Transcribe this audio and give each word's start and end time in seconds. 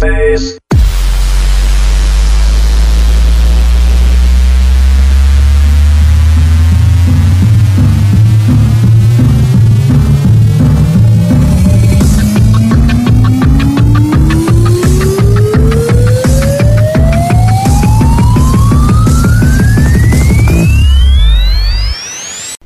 face. 0.00 0.58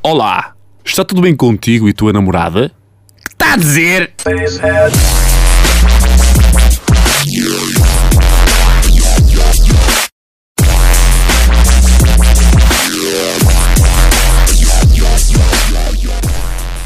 Olá, 0.01 0.53
está 0.85 1.03
tudo 1.03 1.21
bem 1.21 1.35
contigo 1.35 1.89
e 1.89 1.93
tua 1.93 2.13
namorada? 2.13 2.71
Que 3.21 3.33
está 3.33 3.53
a 3.53 3.57
dizer? 3.57 4.13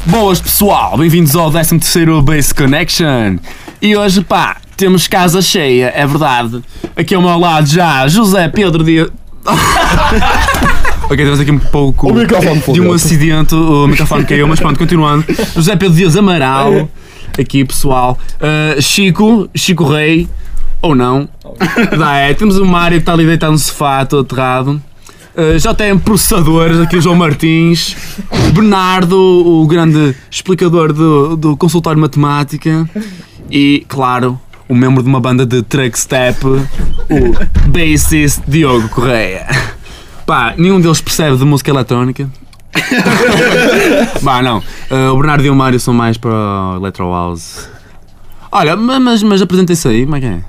Boas 0.06 0.40
pessoal, 0.40 0.96
bem-vindos 0.96 1.36
ao 1.36 1.52
13º 1.52 2.22
Base 2.22 2.54
Connection. 2.54 3.36
E 3.82 3.94
hoje, 3.94 4.22
pá, 4.22 4.56
temos 4.78 5.06
casa 5.06 5.42
cheia, 5.42 5.92
é 5.94 6.06
verdade. 6.06 6.62
Aqui 6.96 7.14
ao 7.14 7.20
meu 7.20 7.38
lado 7.38 7.66
já 7.66 8.08
José 8.08 8.48
Pedro 8.48 8.82
Dias... 8.82 9.10
ok, 11.04 11.16
temos 11.16 11.40
aqui 11.40 11.50
um 11.50 11.58
pouco 11.58 12.10
O 12.10 12.14
microfone 12.14 12.62
de 12.72 12.80
um 12.80 12.92
acidente, 12.92 13.54
o 13.54 13.86
microfone 13.86 14.24
caiu, 14.24 14.48
mas 14.48 14.58
pronto, 14.58 14.78
continuando. 14.78 15.22
José 15.54 15.76
Pedro 15.76 15.94
Dias 15.94 16.16
Amaral, 16.16 16.88
aqui 17.40 17.64
pessoal. 17.64 18.18
Uh, 18.36 18.80
Chico, 18.80 19.48
Chico 19.54 19.84
Rei, 19.84 20.28
ou 20.82 20.94
não. 20.94 21.28
Dá, 21.98 22.16
é, 22.16 22.34
temos 22.34 22.58
o 22.58 22.64
Mário 22.64 22.98
que 22.98 23.02
está 23.02 23.12
ali 23.12 23.26
deitado 23.26 23.52
no 23.52 23.58
sofá, 23.58 24.04
todo 24.04 24.22
aterrado. 24.22 24.82
Uh, 25.34 25.58
já 25.58 25.72
tem 25.72 25.96
processadores, 25.98 26.78
aqui 26.80 26.96
o 26.96 27.00
João 27.00 27.16
Martins, 27.16 27.96
Bernardo, 28.52 29.16
o 29.16 29.66
grande 29.66 30.14
explicador 30.30 30.92
do, 30.92 31.36
do 31.36 31.56
consultório 31.56 31.96
de 31.96 32.02
matemática 32.02 32.88
e, 33.50 33.84
claro, 33.88 34.40
o 34.68 34.74
membro 34.74 35.02
de 35.02 35.08
uma 35.08 35.20
banda 35.20 35.44
de 35.44 35.62
truck 35.62 35.98
step, 35.98 36.44
o 36.46 36.60
bassist 37.68 38.40
Diogo 38.46 38.88
Correia. 38.88 39.46
Pá, 40.26 40.54
nenhum 40.56 40.80
deles 40.80 41.00
percebe 41.00 41.36
de 41.36 41.44
música 41.44 41.70
eletrónica. 41.70 42.30
Bah, 44.22 44.42
não. 44.42 44.58
Uh, 44.90 45.12
o 45.12 45.16
Bernardo 45.16 45.44
e 45.44 45.50
o 45.50 45.54
Mário 45.54 45.78
são 45.80 45.92
mais 45.94 46.16
para 46.16 46.30
o 46.30 46.76
Electro 46.76 47.10
House. 47.10 47.68
Olha, 48.52 48.76
ma- 48.76 49.00
mas, 49.00 49.22
mas 49.22 49.42
apresentem-se 49.42 49.86
aí, 49.88 50.04
como 50.04 50.16
é 50.16 50.20
que 50.20 50.26
é? 50.26 50.40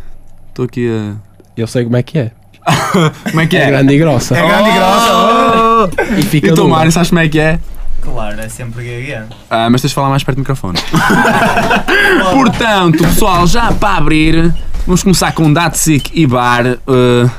Estou 0.50 0.66
aqui 0.66 0.90
a. 0.90 1.14
Eu 1.56 1.68
sei 1.68 1.84
como 1.84 1.98
é 1.98 2.04
que 2.04 2.18
é. 2.20 2.32
Como 3.32 3.42
é 3.42 3.48
que 3.48 3.58
é? 3.58 3.64
É 3.64 3.68
grande 3.72 3.94
e 3.96 3.98
grossa. 3.98 4.38
É 4.38 4.48
grande 4.48 4.70
e 4.70 4.74
grossa. 4.74 5.90
E 6.20 6.22
fica 6.22 6.48
E 6.50 6.54
tu. 6.54 6.68
Mário, 6.68 6.92
sabes 6.92 7.10
como 7.10 7.20
é 7.20 7.28
que 7.28 7.40
é? 7.40 7.60
Claro, 8.02 8.40
é 8.40 8.48
sempre 8.50 8.84
gagueiro. 8.84 9.26
Ah, 9.50 9.68
mas 9.70 9.82
tens 9.82 9.90
de 9.90 9.96
falar 9.96 10.10
mais 10.10 10.24
perto 10.24 10.38
do 10.38 10.42
microfone. 10.42 10.78
Portanto, 12.32 13.00
pessoal, 13.00 13.48
já 13.48 13.72
para 13.72 13.98
abrir, 13.98 14.54
vamos 14.86 15.02
começar 15.02 15.32
com 15.32 15.52
Datsik 15.52 16.12
e 16.14 16.28
Bar. 16.28 16.66
uh, 16.88 17.30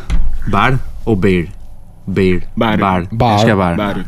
bar 0.49 0.79
ou 1.05 1.15
Bear? 1.15 1.47
Bear. 2.07 2.43
Bar. 2.57 2.79
Bar. 2.79 3.07
Bar. 3.13 3.35
Acho 3.37 3.45
que 3.45 3.51
é 3.51 3.55
Bar. 3.55 3.77
Bar. 3.77 4.05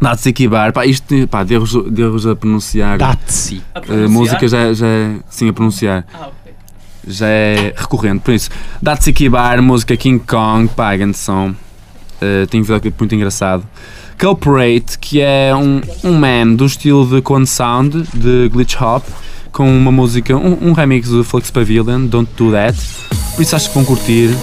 Datsik 0.00 0.42
e 0.42 0.48
Bar. 0.48 0.72
Pá, 0.72 0.86
isto, 0.86 1.26
pá, 1.28 1.44
de 1.44 1.54
erros, 1.54 1.72
de 1.90 2.02
erros 2.02 2.26
a 2.26 2.36
pronunciar. 2.36 2.98
Datsi. 2.98 3.62
Uh, 3.88 4.08
música 4.08 4.46
já, 4.46 4.72
já 4.72 4.86
é. 4.86 5.16
Sim, 5.28 5.48
a 5.48 5.52
pronunciar. 5.52 6.04
Já 7.06 7.26
é 7.26 7.74
recorrente. 7.76 8.20
Por 8.20 8.34
isso, 8.34 8.50
Datsiki 8.82 9.28
Bar, 9.28 9.62
música 9.62 9.96
King 9.96 10.22
Kong, 10.24 10.68
pá, 10.74 10.94
grande 10.96 11.16
som. 11.16 11.50
Uh, 11.50 12.46
tem 12.48 12.60
um 12.60 12.64
videoclipe 12.64 12.96
muito 12.98 13.14
engraçado. 13.14 13.64
Culprate, 14.18 14.98
que 14.98 15.20
é 15.20 15.54
um, 15.54 15.80
um 16.02 16.14
man 16.14 16.54
do 16.54 16.66
estilo 16.66 17.06
de 17.06 17.22
Cone 17.22 17.46
Sound, 17.46 18.02
de 18.12 18.48
Glitch 18.48 18.80
Hop, 18.80 19.04
com 19.52 19.70
uma 19.70 19.92
música, 19.92 20.36
um, 20.36 20.68
um 20.68 20.72
remix 20.72 21.08
do 21.08 21.22
Flux 21.22 21.50
Pavilion, 21.50 22.06
Don't 22.06 22.30
Do 22.36 22.50
That. 22.50 22.76
Por 23.36 23.42
isso 23.42 23.54
acho 23.54 23.68
que 23.68 23.74
vão 23.74 23.84
curtir. 23.84 24.36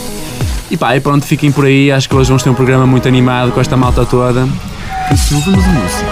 E 0.72 0.78
pá, 0.78 0.96
e 0.96 1.02
pronto, 1.02 1.26
fiquem 1.26 1.52
por 1.52 1.66
aí. 1.66 1.92
Acho 1.92 2.10
que 2.10 2.16
hoje 2.16 2.30
vamos 2.30 2.42
ter 2.42 2.50
um 2.50 2.56
programa 2.56 2.88
muito 2.88 3.08
animado 3.08 3.52
com 3.52 3.60
esta 3.60 3.76
malta 3.76 4.06
toda. 4.06 4.48
Por 5.08 5.14
isso, 5.14 5.40
vamos 5.42 5.64
a 5.64 5.70
música. 5.70 6.06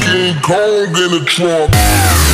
King 0.00 0.40
Kong 0.42 0.96
in 0.96 1.10
the 1.10 1.24
trunk. 1.24 2.27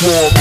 Kong 0.00 0.37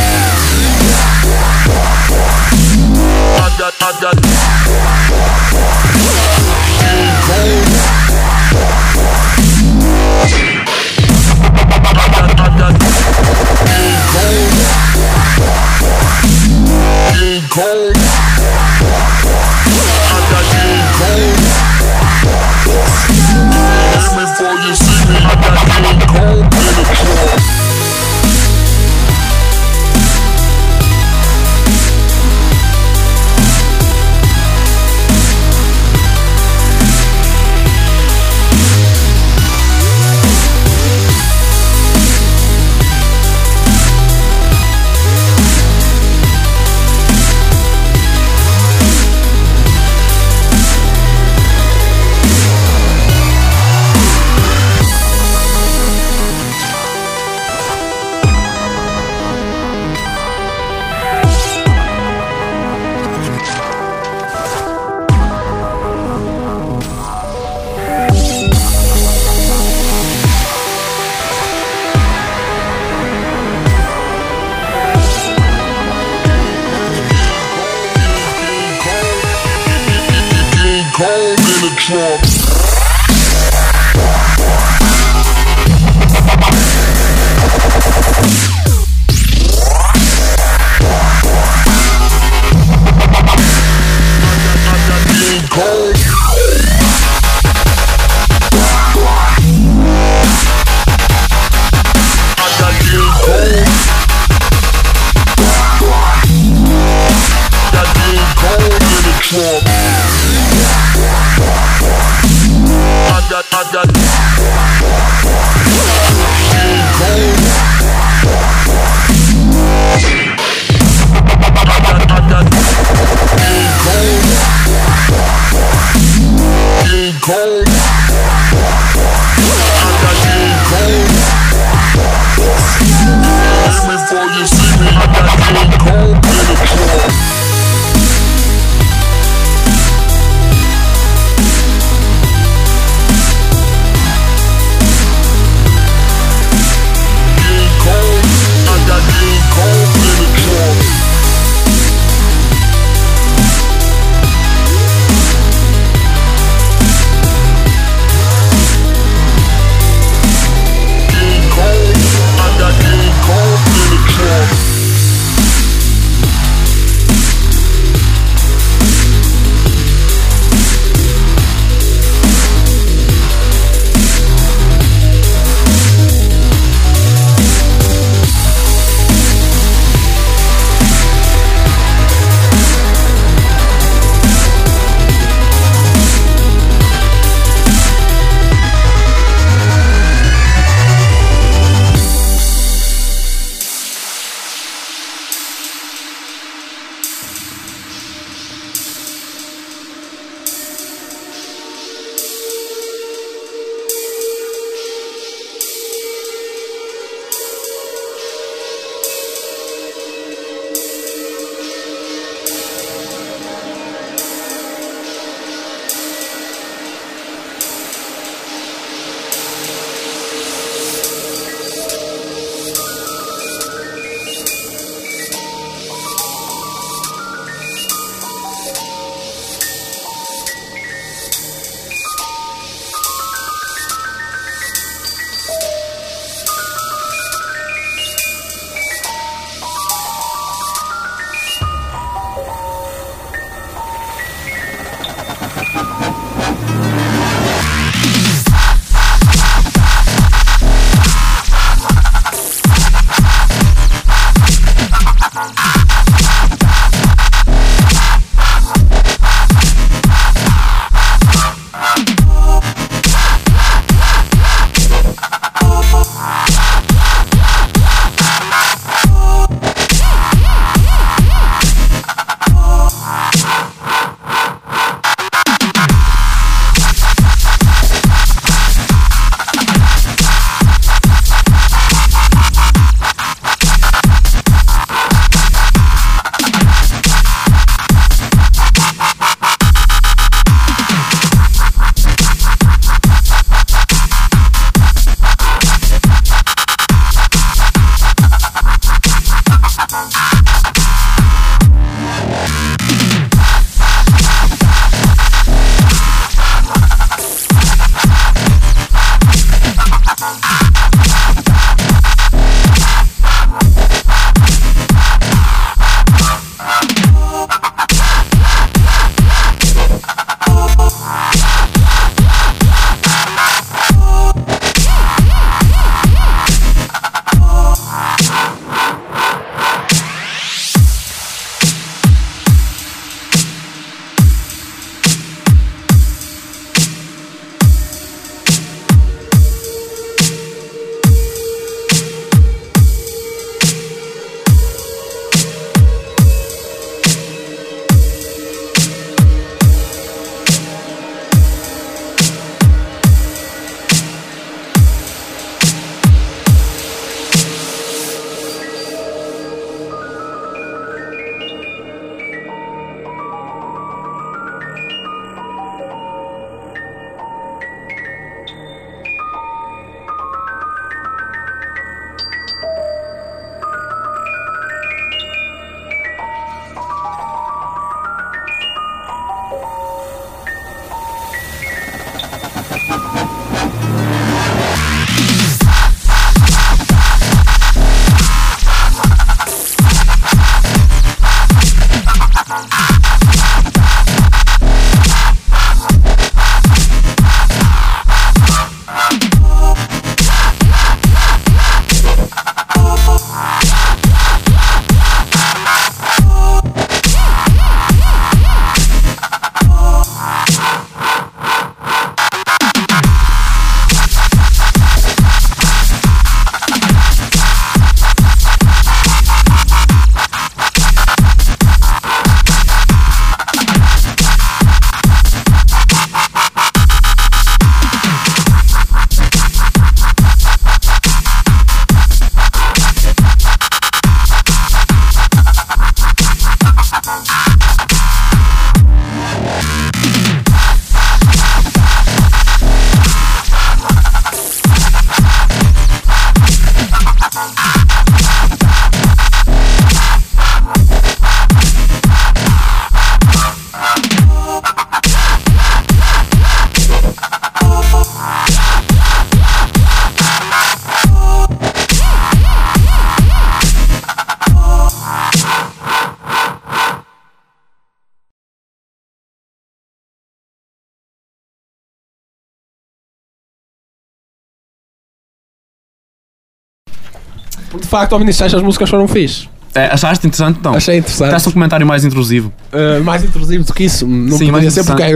De 477.82 477.88
facto, 477.88 478.14
ao 478.14 478.20
Vinicius 478.20 478.54
as 478.54 478.62
músicas 478.62 478.90
foram 478.90 479.08
fixe. 479.08 479.48
É, 479.76 479.86
achaste 479.94 480.26
interessante 480.26 480.58
então? 480.60 480.74
Achei 480.74 480.98
interessante. 480.98 481.32
Deste 481.32 481.50
um 481.50 481.52
comentário 481.52 481.86
mais 481.86 482.04
intrusivo. 482.04 482.52
Uh, 482.74 483.04
mais 483.04 483.24
intrusivo 483.24 483.64
do 483.64 483.74
que 483.74 483.84
isso. 483.84 484.08
Não 484.08 484.38
Sim, 484.38 484.48
podia 484.48 484.52
mais 484.54 484.74
ser 484.74 484.84
porque 484.84 485.04
é. 485.04 485.12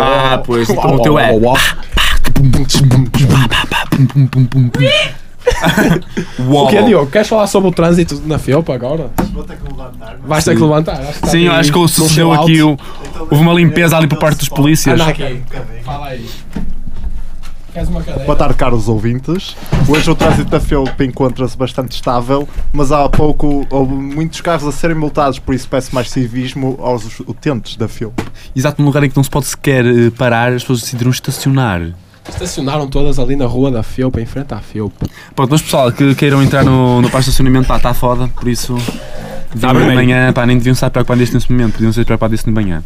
Ah, 0.00 0.40
pois, 0.44 0.70
então 0.70 0.84
uau, 0.84 0.94
o 0.96 1.02
teu 1.02 1.14
uau, 1.14 1.20
é. 1.20 1.38
O 6.38 6.66
que 6.68 6.76
é, 6.76 6.82
Diogo? 6.82 7.10
Queres 7.10 7.28
falar 7.28 7.46
sobre 7.46 7.68
o 7.70 7.72
trânsito 7.72 8.22
na 8.24 8.38
FEUP 8.38 8.70
agora? 8.70 9.10
Vou 9.32 9.42
ter 9.42 9.56
que 9.56 9.64
levantar. 9.64 10.16
Vais 10.24 10.44
ter 10.44 10.54
que 10.54 10.62
levantar. 10.62 11.00
Acho 11.00 11.20
que 11.20 11.28
Sim, 11.28 11.40
eu 11.46 11.52
acho 11.52 11.72
que 11.72 11.88
sucedeu 11.88 12.32
aqui 12.32 12.62
o, 12.62 12.78
houve 13.20 13.42
uma 13.42 13.52
limpeza 13.52 13.96
ali 13.96 14.06
por 14.06 14.18
parte 14.18 14.38
dos 14.38 14.48
polícias. 14.48 15.00
Anda 15.00 15.10
aqui. 15.10 15.42
Fala 15.84 16.08
aí. 16.08 16.26
Queres 17.72 17.88
uma 17.88 18.00
cadeira? 18.02 18.24
Boa 18.24 18.36
tarde, 18.36 18.54
caros 18.54 18.88
ouvintes. 18.88 19.56
Hoje 19.88 20.10
o 20.10 20.14
trânsito 20.14 20.50
da 20.50 20.58
FEUP 20.60 21.00
encontra-se 21.04 21.56
bastante 21.56 21.92
estável, 21.92 22.48
mas 22.72 22.90
há 22.90 23.08
pouco 23.08 23.66
houve 23.70 23.92
muitos 23.94 24.40
carros 24.40 24.66
a 24.66 24.72
serem 24.72 24.96
multados, 24.96 25.38
por 25.38 25.54
isso 25.54 25.68
peço 25.68 25.94
mais 25.94 26.10
civismo 26.10 26.76
aos 26.82 27.20
utentes 27.20 27.76
da 27.76 27.86
FEUP. 27.86 28.20
Exato, 28.54 28.80
num 28.82 28.86
lugar 28.88 29.04
em 29.04 29.10
que 29.10 29.16
não 29.16 29.22
se 29.22 29.30
pode 29.30 29.46
sequer 29.46 29.84
eh, 29.86 30.10
parar, 30.10 30.52
as 30.52 30.62
pessoas 30.62 30.80
decidiram 30.82 31.10
estacionar. 31.10 31.80
Estacionaram 32.28 32.88
todas 32.88 33.18
ali 33.18 33.36
na 33.36 33.46
rua 33.46 33.70
da 33.70 33.82
FEUP, 33.82 34.18
em 34.20 34.26
frente 34.26 34.52
à 34.52 34.58
FEUP. 34.58 34.92
Pronto, 35.34 35.50
mas 35.50 35.62
pessoal 35.62 35.92
que 35.92 36.14
queiram 36.14 36.42
entrar 36.42 36.64
no, 36.64 36.96
no 37.00 37.08
parque 37.08 37.24
de 37.24 37.30
estacionamento, 37.30 37.68
pá, 37.68 37.76
está 37.76 37.94
foda, 37.94 38.28
por 38.28 38.48
isso. 38.48 38.74
Tá 39.60 39.72
de 39.72 39.78
vermelho. 39.78 39.94
manhã, 39.94 40.32
pá, 40.32 40.46
nem 40.46 40.56
deviam 40.58 40.72
estar 40.72 40.90
preocupados 40.90 41.22
disto 41.22 41.34
nesse 41.34 41.50
momento, 41.50 41.72
podiam 41.74 41.92
ser 41.92 42.04
preocupados 42.04 42.36
disto 42.36 42.46
de 42.46 42.52
manhã. 42.52 42.84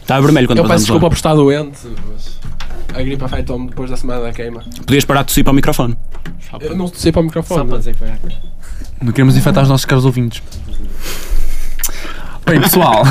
Está 0.00 0.20
vermelho 0.20 0.46
quando 0.46 0.58
Eu 0.58 0.64
peço 0.68 0.84
desculpa 0.84 1.06
lá. 1.06 1.10
por 1.10 1.16
estar 1.16 1.34
doente, 1.34 1.78
a 2.94 3.02
gripe 3.02 3.24
afetou-me 3.24 3.68
depois 3.68 3.90
da 3.90 3.96
semana 3.96 4.22
da 4.22 4.32
queima. 4.32 4.62
Podias 4.84 5.04
parar 5.04 5.22
de 5.22 5.28
tossir 5.28 5.44
para 5.44 5.52
o 5.52 5.54
microfone. 5.54 5.96
Eu 6.60 6.76
não 6.76 6.88
sei 6.88 7.12
para 7.12 7.20
o 7.20 7.24
microfone. 7.24 7.60
Só 7.60 7.66
para 7.66 7.78
dizer 7.78 7.92
que 7.94 7.98
foi 7.98 8.08
Não 9.02 9.12
queremos 9.12 9.36
infectar 9.36 9.62
os 9.62 9.68
nossos 9.68 9.84
caros 9.84 10.04
ouvintes. 10.04 10.42
Bem, 12.46 12.60
pessoal, 12.60 13.02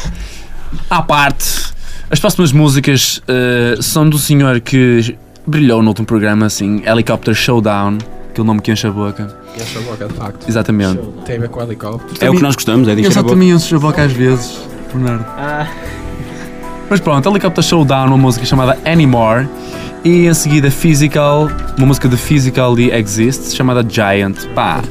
à 0.90 1.00
parte, 1.02 1.72
as 2.10 2.20
próximas 2.20 2.52
músicas 2.52 3.22
eh, 3.26 3.76
são 3.80 4.08
do 4.08 4.18
senhor 4.18 4.60
que 4.60 5.16
brilhou 5.46 5.82
no 5.82 5.88
último 5.88 6.06
programa, 6.06 6.44
assim, 6.46 6.82
Helicopter 6.84 7.34
Showdown, 7.34 7.96
aquele 8.30 8.46
nome 8.46 8.60
que 8.60 8.70
enche 8.70 8.86
a 8.86 8.90
boca. 8.90 9.34
Enche 9.56 9.78
a 9.78 9.80
boca, 9.80 10.06
de 10.06 10.14
facto. 10.14 10.46
Exatamente. 10.46 11.00
Tem 11.24 11.36
a 11.36 11.40
ver 11.40 11.48
com 11.48 11.60
o 11.60 11.62
helicóptero. 11.62 12.24
É 12.24 12.30
o 12.30 12.34
que 12.34 12.42
nós 12.42 12.54
gostamos, 12.54 12.86
é 12.86 12.94
de 12.94 13.00
Eu 13.00 13.06
encher 13.08 13.14
só 13.14 13.20
a 13.20 13.22
boca. 13.22 13.34
também 13.34 13.50
encho 13.50 13.76
a 13.76 13.78
boca 13.78 14.04
às 14.04 14.12
vezes, 14.12 14.60
Bernardo. 14.92 15.24
Ah, 15.26 15.66
Mas 16.90 16.98
pronto, 16.98 17.28
Helicopter 17.28 17.62
Showdown, 17.62 18.08
uma 18.08 18.18
música 18.18 18.44
chamada 18.44 18.76
Anymore. 18.84 19.48
E 20.04 20.26
em 20.26 20.34
seguida 20.34 20.70
Physical, 20.72 21.48
uma 21.78 21.86
música 21.86 22.08
de 22.08 22.16
Physically 22.16 22.90
Exists, 22.90 23.54
chamada 23.54 23.86
Giant. 23.88 24.46
Pá, 24.56 24.82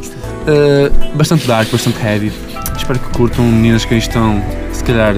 eh, 0.47 0.89
bastante 1.13 1.45
dark, 1.45 1.69
bastante 1.69 1.99
heavy. 2.01 2.31
Espero 2.77 2.99
que 2.99 3.09
curtam, 3.09 3.43
meninas 3.43 3.83
que 3.83 3.95
aí 3.95 3.99
estão. 3.99 4.41
Se 4.71 4.81
calhar 4.83 5.13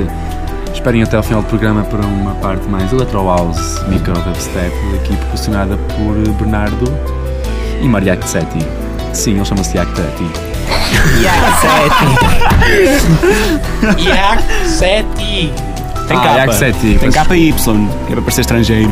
esperem 0.74 1.04
até 1.04 1.18
ao 1.18 1.24
final 1.24 1.44
do 1.44 1.48
programa 1.50 1.84
para 1.84 2.04
uma 2.04 2.34
parte 2.36 2.68
mais 2.68 2.92
Electro 2.92 3.28
House, 3.28 3.80
Micro 3.88 4.14
Dubstep, 4.14 4.74
aqui 4.96 5.16
proporcionada 5.18 5.78
por 5.78 6.16
Bernardo 6.40 6.92
e 7.80 7.88
Mariac 7.88 8.28
Setti. 8.28 8.66
Sim, 9.14 9.36
ele 9.36 9.46
chama-se 9.46 9.78
Yak 9.78 9.92
Setti. 9.96 10.26
Yak 13.98 14.42
7 14.66 15.71
Tem 16.12 16.20
Ah, 16.20 16.24
capa. 16.24 16.38
Yak 16.40 16.54
Setti. 16.56 16.98
Tem 17.00 17.12
capa 17.12 17.36
Y, 17.38 17.54
que 17.54 17.70
é 18.12 18.16
para 18.16 18.22
parecer 18.22 18.42
estrangeiro. 18.42 18.92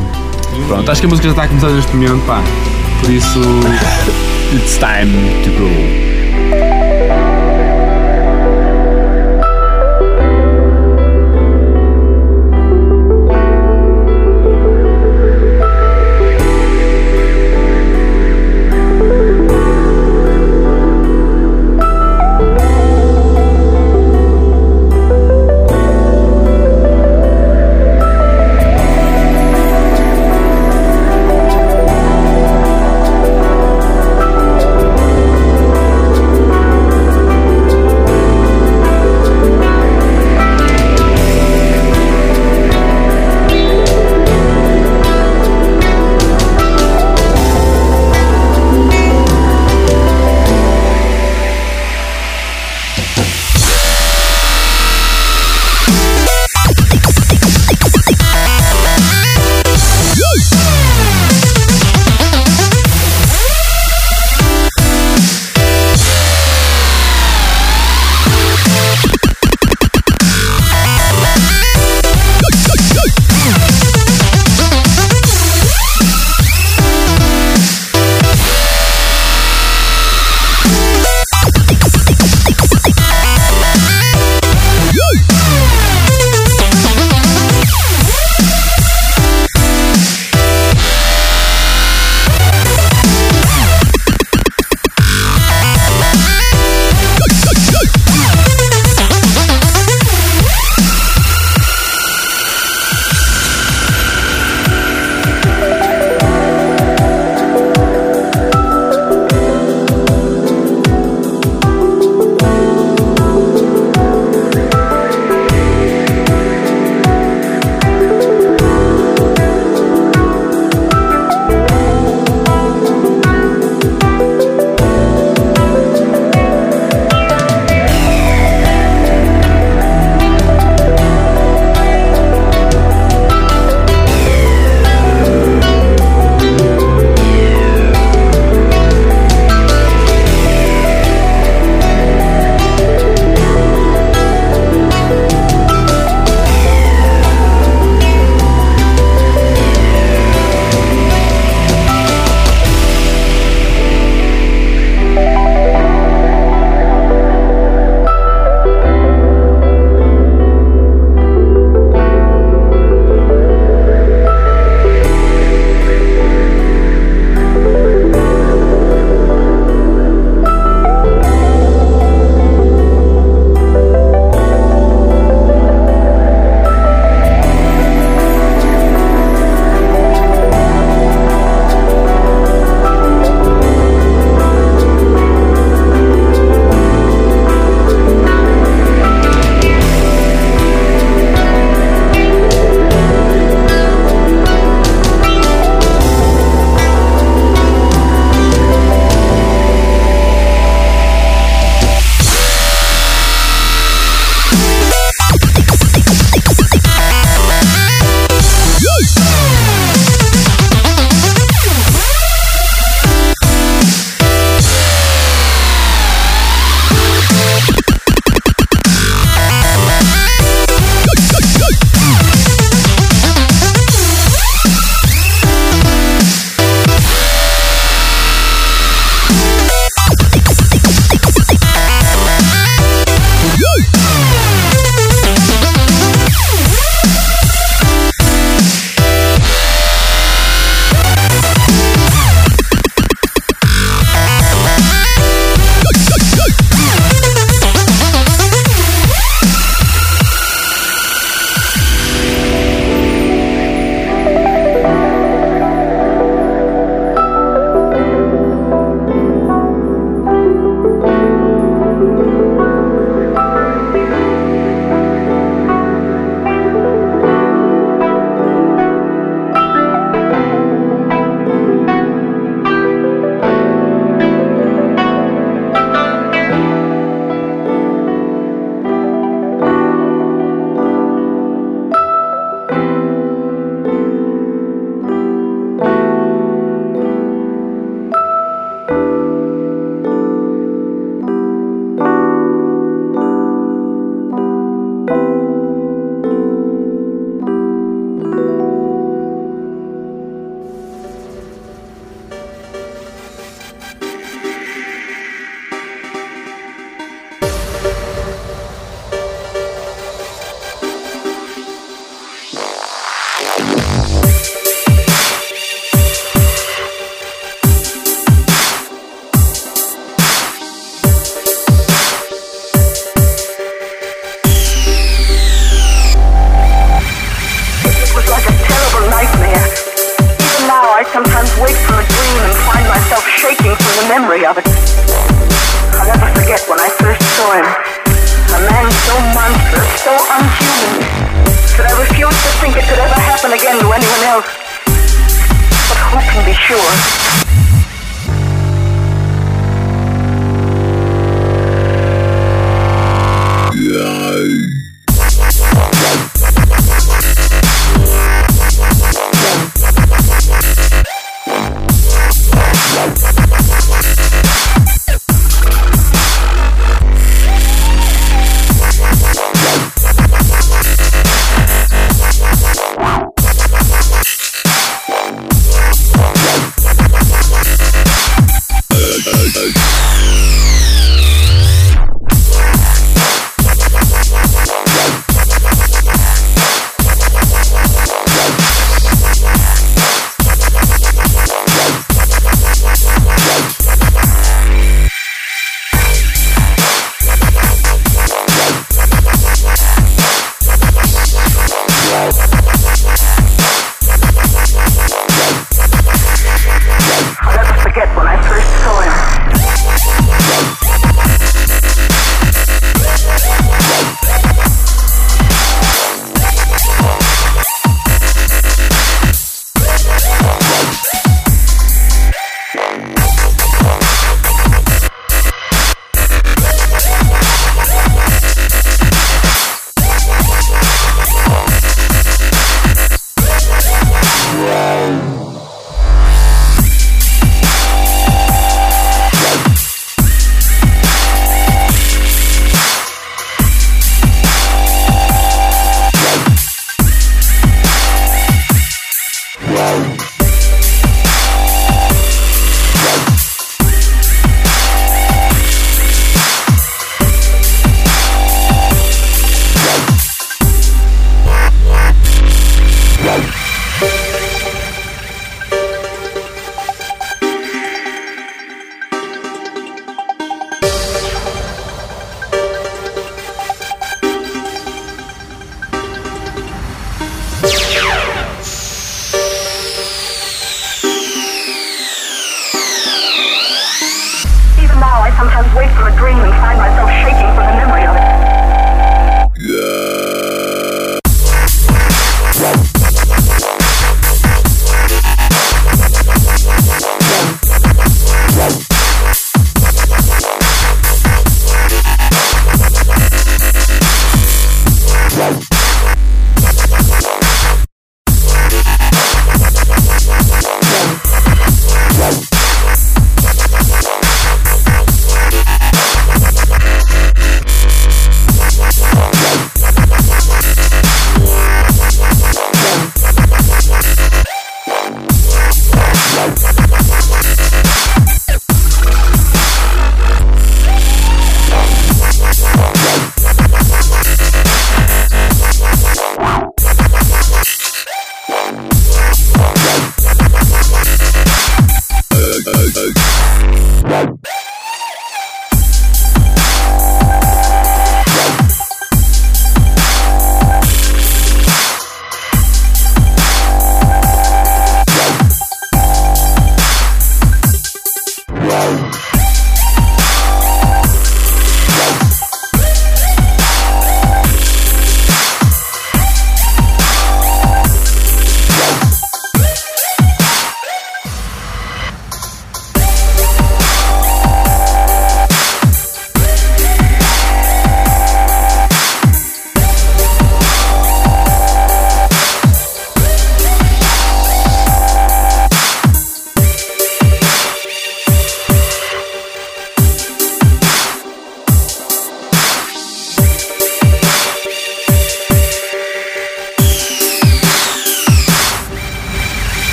Pronto, 0.67 0.89
acho 0.91 1.01
que 1.01 1.07
a 1.07 1.09
música 1.09 1.27
já 1.27 1.31
está 1.33 1.43
a 1.43 1.47
começar 1.47 1.67
neste 1.69 1.95
momento, 1.95 2.25
pá. 2.25 2.41
Por 3.01 3.09
isso, 3.11 3.39
it's 4.55 4.77
time 4.77 5.11
to 5.43 5.49
go. 5.59 5.69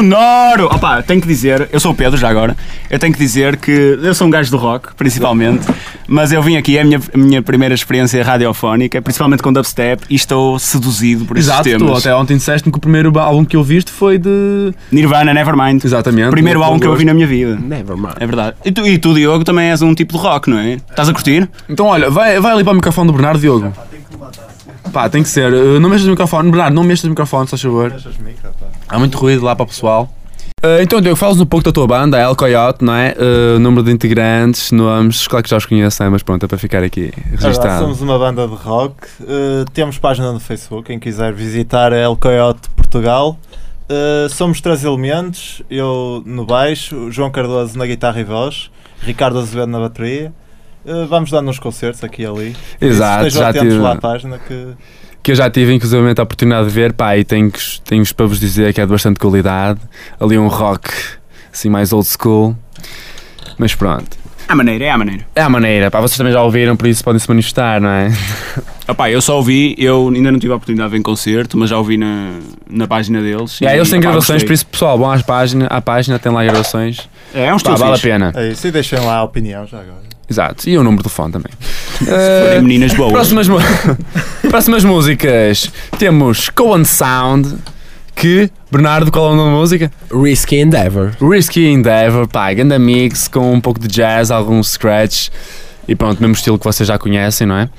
Sonoro! 0.00 0.66
Opa, 0.66 1.02
tenho 1.02 1.20
que 1.20 1.28
dizer, 1.28 1.68
eu 1.72 1.78
sou 1.78 1.92
o 1.92 1.94
Pedro 1.94 2.16
já 2.18 2.28
agora, 2.28 2.56
eu 2.88 2.98
tenho 2.98 3.12
que 3.12 3.18
dizer 3.18 3.56
que 3.58 3.98
eu 4.02 4.14
sou 4.14 4.26
um 4.26 4.30
gajo 4.30 4.50
do 4.50 4.56
rock, 4.56 4.94
principalmente, 4.94 5.66
mas 6.08 6.32
eu 6.32 6.42
vim 6.42 6.56
aqui, 6.56 6.78
é 6.78 6.80
a 6.80 6.84
minha, 6.84 7.00
a 7.12 7.18
minha 7.18 7.42
primeira 7.42 7.74
experiência 7.74 8.22
radiofónica, 8.24 9.00
principalmente 9.02 9.42
com 9.42 9.52
dubstep, 9.52 10.02
e 10.08 10.14
estou 10.14 10.58
seduzido 10.58 11.24
por 11.26 11.36
esses 11.36 11.50
Exato, 11.50 11.64
tu 11.64 11.78
temas. 11.78 11.98
até 11.98 12.14
ontem 12.14 12.36
disseste-me 12.36 12.72
que 12.72 12.78
o 12.78 12.80
primeiro 12.80 13.16
álbum 13.18 13.44
que 13.44 13.56
eu 13.56 13.62
viste 13.62 13.90
foi 13.90 14.18
de. 14.18 14.72
Nirvana, 14.90 15.34
Nevermind. 15.34 15.84
Exatamente. 15.84 16.30
Primeiro 16.30 16.62
álbum 16.62 16.78
que 16.78 16.86
eu 16.86 16.90
ouvi 16.92 17.04
na 17.04 17.12
minha 17.14 17.26
vida. 17.26 17.56
Nevermind. 17.56 18.14
É 18.18 18.26
verdade. 18.26 18.56
E 18.64 18.72
tu, 18.72 18.86
e 18.86 18.98
tu, 18.98 19.12
Diogo, 19.14 19.44
também 19.44 19.70
és 19.70 19.82
um 19.82 19.94
tipo 19.94 20.14
de 20.16 20.18
rock, 20.18 20.48
não 20.48 20.58
é? 20.58 20.74
Estás 20.74 21.08
a 21.08 21.12
curtir? 21.12 21.48
Então 21.68 21.86
olha, 21.86 22.10
vai, 22.10 22.40
vai 22.40 22.52
ali 22.52 22.64
para 22.64 22.72
o 22.72 22.76
microfone 22.76 23.06
do 23.08 23.12
Bernardo 23.12 23.40
Diogo. 23.40 23.72
Pá, 24.92 25.08
tem 25.08 25.22
que 25.22 25.28
ser. 25.28 25.52
Uh, 25.52 25.78
Não 25.78 25.88
mexas 25.88 26.06
o 26.06 26.10
microfone. 26.10 26.50
Bernardo, 26.50 26.74
não 26.74 26.82
mexas 26.82 27.04
o 27.04 27.10
microfone, 27.10 27.46
se 27.46 27.50
faz 27.50 27.62
favor. 27.62 27.94
Há 28.90 28.98
muito 28.98 29.16
ruído 29.16 29.44
lá 29.44 29.54
para 29.54 29.62
o 29.62 29.66
pessoal. 29.66 30.08
Uh, 30.62 30.82
então, 30.82 31.00
Diogo, 31.00 31.16
falas 31.16 31.40
um 31.40 31.46
pouco 31.46 31.64
da 31.64 31.72
tua 31.72 31.86
banda, 31.86 32.18
a 32.18 32.20
El 32.20 32.36
Coyote, 32.36 32.84
não 32.84 32.94
é? 32.94 33.14
Uh, 33.16 33.58
número 33.58 33.82
de 33.82 33.92
integrantes, 33.92 34.72
nomes, 34.72 35.26
claro 35.26 35.42
que 35.42 35.48
já 35.48 35.56
os 35.56 35.64
conheço, 35.64 36.02
né? 36.02 36.10
mas 36.10 36.22
pronto, 36.22 36.44
é 36.44 36.46
para 36.46 36.58
ficar 36.58 36.82
aqui 36.82 37.10
registado. 37.30 37.82
somos 37.82 38.02
uma 38.02 38.18
banda 38.18 38.46
de 38.46 38.54
rock. 38.54 38.94
Uh, 39.20 39.64
temos 39.72 39.96
página 39.96 40.32
no 40.32 40.40
Facebook. 40.40 40.88
Quem 40.88 40.98
quiser 40.98 41.32
visitar 41.32 41.94
é 41.94 42.02
El 42.02 42.14
Coyote 42.16 42.68
Portugal. 42.76 43.38
Uh, 43.90 44.28
somos 44.28 44.60
três 44.60 44.84
elementos, 44.84 45.62
eu 45.70 46.22
no 46.26 46.44
baixo, 46.44 47.10
João 47.10 47.30
Cardoso 47.30 47.78
na 47.78 47.86
guitarra 47.86 48.20
e 48.20 48.24
voz, 48.24 48.70
Ricardo 49.00 49.38
Azevedo 49.38 49.68
na 49.68 49.80
bateria. 49.80 50.32
Uh, 50.84 51.06
vamos 51.06 51.30
dar 51.30 51.40
nos 51.40 51.58
concertos 51.58 52.04
aqui 52.04 52.22
e 52.22 52.26
ali. 52.26 52.56
Exato, 52.80 53.26
Estejam 53.26 53.42
já 53.42 53.48
atentos 53.48 53.68
tive, 53.68 53.82
lá 53.82 53.92
à 53.92 53.96
página 53.96 54.38
que 54.38 54.74
que 55.22 55.32
eu 55.32 55.34
já 55.34 55.50
tive 55.50 55.72
inclusive 55.74 56.14
a 56.16 56.22
oportunidade 56.22 56.68
de 56.68 56.74
ver, 56.74 56.92
pá, 56.92 57.16
e 57.16 57.24
tenho, 57.24 57.52
tenho 57.84 58.14
para 58.14 58.26
vos 58.26 58.40
dizer 58.40 58.72
que 58.72 58.80
é 58.80 58.86
de 58.86 58.92
bastante 58.92 59.18
qualidade. 59.18 59.80
Ali 60.18 60.38
um 60.38 60.48
rock 60.48 60.90
assim 61.52 61.68
mais 61.68 61.92
old 61.92 62.06
school. 62.06 62.56
Mas 63.58 63.74
pronto. 63.74 64.16
É 64.48 64.52
a 64.52 64.56
maneira, 64.56 64.84
é 64.84 64.90
a 64.90 64.98
maneira. 64.98 65.26
É 65.36 65.42
a 65.42 65.48
maneira, 65.48 65.90
pá, 65.90 66.00
vocês 66.00 66.16
também 66.18 66.32
já 66.32 66.42
ouviram, 66.42 66.76
por 66.76 66.88
isso 66.88 67.04
podem 67.04 67.18
se 67.20 67.28
manifestar, 67.28 67.80
não 67.80 67.88
é? 67.88 68.12
Opá, 68.88 69.08
eu 69.08 69.20
só 69.22 69.36
ouvi, 69.36 69.76
eu 69.78 70.08
ainda 70.08 70.32
não 70.32 70.38
tive 70.40 70.52
a 70.52 70.56
oportunidade 70.56 70.88
de 70.88 70.92
ver 70.92 70.98
em 70.98 71.02
concerto, 71.02 71.56
mas 71.56 71.70
já 71.70 71.78
ouvi 71.78 71.96
na, 71.96 72.40
na 72.68 72.88
página 72.88 73.22
deles. 73.22 73.60
E 73.60 73.66
aí 73.66 73.76
eles 73.76 73.88
têm 73.88 74.00
opá, 74.00 74.08
gravações, 74.08 74.42
gostei. 74.42 74.46
por 74.48 74.52
isso 74.54 74.66
pessoal, 74.66 74.98
vão 74.98 75.08
às 75.10 75.22
página, 75.22 75.66
à 75.66 75.80
página, 75.80 76.18
tem 76.18 76.32
lá 76.32 76.42
gravações. 76.42 77.08
É, 77.32 77.44
é 77.44 77.46
um 77.46 77.50
Pá, 77.50 77.56
estilo 77.56 77.76
vale 77.76 77.94
a 77.94 77.98
pena. 77.98 78.32
é 78.34 78.48
isso. 78.48 78.66
E 78.66 78.70
deixem 78.72 78.98
lá 78.98 79.18
a 79.18 79.22
opinião 79.22 79.64
já 79.66 79.78
agora. 79.78 80.00
Exato. 80.28 80.68
E 80.68 80.76
o 80.76 80.82
número 80.82 81.02
de 81.04 81.08
telefone 81.08 81.32
também. 81.32 81.52
Forem 81.98 82.56
Eh, 82.56 82.60
meninas 82.60 82.92
boas. 82.94 83.12
próximas, 83.12 83.46
próximas 84.48 84.84
músicas. 84.84 85.70
Temos 85.98 86.48
Cohen 86.48 86.84
Sound, 86.84 87.56
que, 88.20 88.50
Bernardo, 88.70 89.10
qual 89.10 89.30
é 89.30 89.32
o 89.32 89.34
nome 89.34 89.50
da 89.50 89.56
música? 89.56 89.90
Risky 90.12 90.56
Endeavor. 90.56 91.12
Risky 91.18 91.66
Endeavor, 91.68 92.28
pá, 92.28 92.52
grande 92.52 92.78
mix 92.78 93.26
com 93.26 93.50
um 93.50 93.60
pouco 93.60 93.80
de 93.80 93.88
jazz, 93.88 94.30
alguns 94.30 94.72
scratch 94.72 95.30
e 95.88 95.96
pronto, 95.96 96.20
mesmo 96.20 96.34
estilo 96.34 96.58
que 96.58 96.64
vocês 96.64 96.86
já 96.86 96.98
conhecem, 96.98 97.46
não 97.46 97.56
é? 97.56 97.70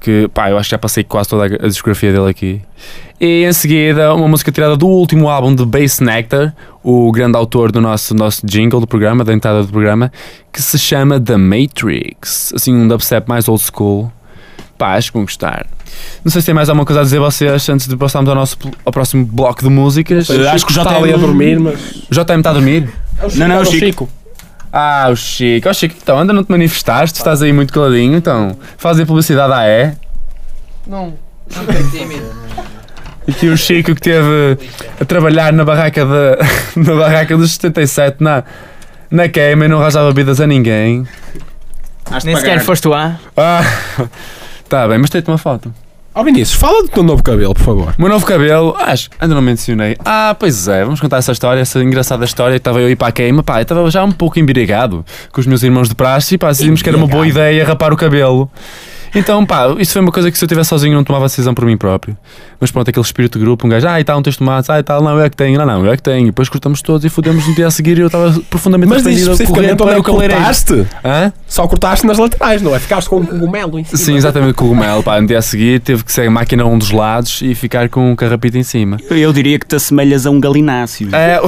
Que 0.00 0.28
pá, 0.32 0.48
eu 0.48 0.56
acho 0.56 0.70
que 0.70 0.70
já 0.70 0.78
passei 0.78 1.04
quase 1.04 1.28
toda 1.28 1.44
a 1.44 1.66
a 1.66 1.68
discografia 1.68 2.10
dele 2.10 2.30
aqui. 2.30 2.62
E 3.20 3.44
em 3.44 3.52
seguida, 3.52 4.14
uma 4.14 4.26
música 4.26 4.50
tirada 4.50 4.78
do 4.78 4.86
último 4.86 5.28
álbum 5.28 5.54
de 5.54 5.66
Bass 5.66 6.00
Nectar, 6.00 6.56
o 6.82 7.12
grande 7.12 7.36
autor 7.36 7.70
do 7.70 7.78
nosso, 7.78 8.14
nosso 8.14 8.46
jingle 8.46 8.80
do 8.80 8.86
programa, 8.86 9.22
da 9.22 9.34
entrada 9.34 9.62
do 9.62 9.68
programa, 9.68 10.10
que 10.50 10.62
se 10.62 10.78
chama 10.78 11.20
The 11.20 11.36
Matrix. 11.36 12.54
Assim, 12.54 12.74
um 12.74 12.88
dubstep 12.88 13.28
mais 13.28 13.46
old 13.46 13.62
school. 13.62 14.10
Pá, 14.82 14.96
acho 14.96 15.12
que 15.12 15.16
vão 15.16 15.24
gostar. 15.24 15.64
Não 16.24 16.32
sei 16.32 16.42
se 16.42 16.46
tem 16.46 16.54
mais 16.56 16.68
alguma 16.68 16.84
coisa 16.84 17.02
a 17.02 17.04
dizer 17.04 17.20
vocês 17.20 17.68
antes 17.68 17.86
de 17.86 17.96
passarmos 17.96 18.28
ao, 18.28 18.34
nosso, 18.34 18.58
ao 18.84 18.90
próximo 18.90 19.24
bloco 19.24 19.62
de 19.62 19.70
músicas. 19.70 20.28
Eu 20.28 20.50
acho 20.50 20.66
que 20.66 20.72
o 20.72 20.76
está 20.76 20.90
JM 20.90 21.02
ali 21.04 21.14
a 21.14 21.16
dormir, 21.16 21.60
mas. 21.60 21.80
O 22.10 22.12
JM 22.12 22.38
está 22.38 22.50
a 22.50 22.52
dormir? 22.52 22.92
Não, 23.36 23.46
não, 23.46 23.56
É 23.58 23.60
o 23.60 23.64
Chico. 23.64 24.08
Ah, 24.72 25.06
o 25.08 25.14
Chico. 25.14 25.68
Ó 25.68 25.72
Chico, 25.72 25.94
então 26.02 26.18
anda, 26.18 26.32
não 26.32 26.42
te 26.42 26.50
manifestaste, 26.50 27.16
estás 27.16 27.42
aí 27.42 27.52
muito 27.52 27.72
caladinho, 27.72 28.16
então 28.16 28.56
faz 28.76 28.98
aí 28.98 29.06
publicidade 29.06 29.52
à 29.52 29.68
E. 29.68 29.92
Não, 30.84 31.14
não 31.54 31.62
fiquei 31.72 32.00
tímido. 32.00 32.26
Aqui 33.28 33.50
o 33.50 33.56
Chico 33.56 33.94
que 33.94 34.00
teve 34.00 34.58
a 35.00 35.04
trabalhar 35.04 35.52
na 35.52 35.64
barraca, 35.64 36.04
da, 36.04 36.38
na 36.74 36.94
barraca 36.96 37.36
dos 37.36 37.52
77 37.52 38.16
na, 38.20 38.42
na 39.08 39.28
queima 39.28 39.66
e 39.66 39.68
não 39.68 39.80
arranjava 39.80 40.08
bebidas 40.08 40.40
a 40.40 40.46
ninguém. 40.48 41.06
Nem 42.24 42.36
sequer 42.36 42.58
foste 42.64 42.88
lá. 42.88 43.20
Ah, 43.36 43.62
tá 44.72 44.88
bem, 44.88 44.98
mas 44.98 45.10
tem-te 45.10 45.28
uma 45.28 45.36
foto. 45.36 45.72
Ó 46.14 46.22
Vinícius, 46.22 46.58
fala 46.58 46.82
do 46.82 46.88
teu 46.88 47.02
novo 47.02 47.22
cabelo, 47.22 47.54
por 47.54 47.62
favor. 47.62 47.94
O 47.98 48.00
meu 48.00 48.10
novo 48.10 48.24
cabelo, 48.24 48.74
acho, 48.78 49.10
ainda 49.20 49.34
não 49.34 49.42
mencionei. 49.42 49.96
Ah, 50.02 50.34
pois 50.38 50.66
é, 50.66 50.82
vamos 50.82 51.00
contar 51.00 51.18
essa 51.18 51.32
história, 51.32 51.60
essa 51.60 51.82
engraçada 51.82 52.24
história. 52.24 52.56
Estava 52.56 52.80
eu 52.80 52.86
a 52.86 52.90
ir 52.90 52.96
para 52.96 53.08
a 53.08 53.12
queima, 53.12 53.42
pá, 53.42 53.58
eu 53.58 53.62
estava 53.62 53.90
já 53.90 54.02
um 54.02 54.12
pouco 54.12 54.38
embirigado 54.38 55.04
com 55.30 55.40
os 55.40 55.46
meus 55.46 55.62
irmãos 55.62 55.88
de 55.88 55.94
praxe 55.94 56.34
e 56.34 56.38
pá, 56.38 56.48
decidimos 56.48 56.80
que 56.80 56.88
era 56.88 56.96
uma 56.96 57.06
boa 57.06 57.26
ideia 57.26 57.64
rapar 57.66 57.92
o 57.92 57.96
cabelo. 57.96 58.50
Então, 59.14 59.44
pá, 59.44 59.74
isso 59.78 59.92
foi 59.92 60.00
uma 60.00 60.10
coisa 60.10 60.30
que 60.30 60.38
se 60.38 60.44
eu 60.44 60.46
estivesse 60.46 60.70
sozinho 60.70 60.94
não 60.94 61.04
tomava 61.04 61.26
decisão 61.26 61.54
por 61.54 61.66
mim 61.66 61.76
próprio. 61.76 62.16
Mas 62.58 62.70
pronto, 62.70 62.88
aquele 62.88 63.04
espírito 63.04 63.38
de 63.38 63.44
grupo, 63.44 63.66
um 63.66 63.70
gajo, 63.70 63.86
ah, 63.86 64.00
e 64.00 64.04
tal, 64.04 64.18
um 64.18 64.22
texto 64.22 64.38
tomates, 64.38 64.70
ah, 64.70 64.78
e 64.78 64.82
tal, 64.82 65.02
não, 65.02 65.18
eu 65.18 65.24
é 65.24 65.28
que 65.28 65.36
tenho, 65.36 65.58
não, 65.58 65.66
não, 65.66 65.84
eu 65.84 65.92
é 65.92 65.96
que 65.96 66.02
tenho. 66.02 66.22
E 66.22 66.26
depois 66.26 66.48
cortamos 66.48 66.80
todos 66.80 67.04
e 67.04 67.08
fodemos 67.08 67.46
no 67.46 67.54
dia 67.54 67.66
a 67.66 67.70
seguir 67.70 67.98
e 67.98 68.00
eu 68.00 68.06
estava 68.06 68.32
profundamente 68.48 68.88
Mas 68.88 69.06
arrependido 69.06 69.32
a 69.32 69.46
correr 69.46 69.76
para 69.76 69.92
é 69.92 69.98
o 69.98 70.02
cabeleireiro. 70.02 70.42
cortaste? 70.42 70.86
Hã? 71.04 71.32
Só 71.46 71.68
cortaste 71.68 72.06
nas 72.06 72.18
laterais, 72.18 72.62
não 72.62 72.74
é? 72.74 72.78
Ficaste 72.78 73.10
com 73.10 73.18
um 73.18 73.26
cogumelo 73.26 73.78
em 73.78 73.84
cima. 73.84 73.98
Sim, 73.98 74.16
exatamente, 74.16 74.54
cogumelo, 74.54 75.02
pá, 75.02 75.20
no 75.20 75.26
dia 75.26 75.38
a 75.38 75.42
seguir 75.42 75.80
teve 75.80 76.04
que 76.04 76.12
ser 76.12 76.28
a 76.28 76.30
máquina 76.30 76.62
a 76.62 76.66
um 76.66 76.78
dos 76.78 76.90
lados 76.90 77.42
e 77.42 77.54
ficar 77.54 77.88
com 77.88 78.12
um 78.12 78.16
carrapito 78.16 78.56
em 78.56 78.62
cima. 78.62 78.96
Eu, 79.10 79.32
diria 79.32 79.58
que 79.58 79.66
te 79.66 79.76
assemelhas 79.76 80.24
a 80.26 80.30
um 80.30 80.40
galináceo. 80.40 81.08
É, 81.14 81.40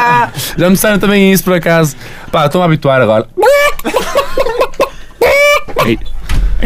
já 0.56 0.68
me 0.68 0.74
disseram 0.74 0.98
também 0.98 1.32
isso 1.32 1.44
por 1.44 1.52
acaso. 1.52 1.94
Pá, 2.30 2.46
estou-me 2.46 2.62
a 2.62 2.66
habituar 2.66 3.02
agora. 3.02 3.26
Aí, 5.84 5.98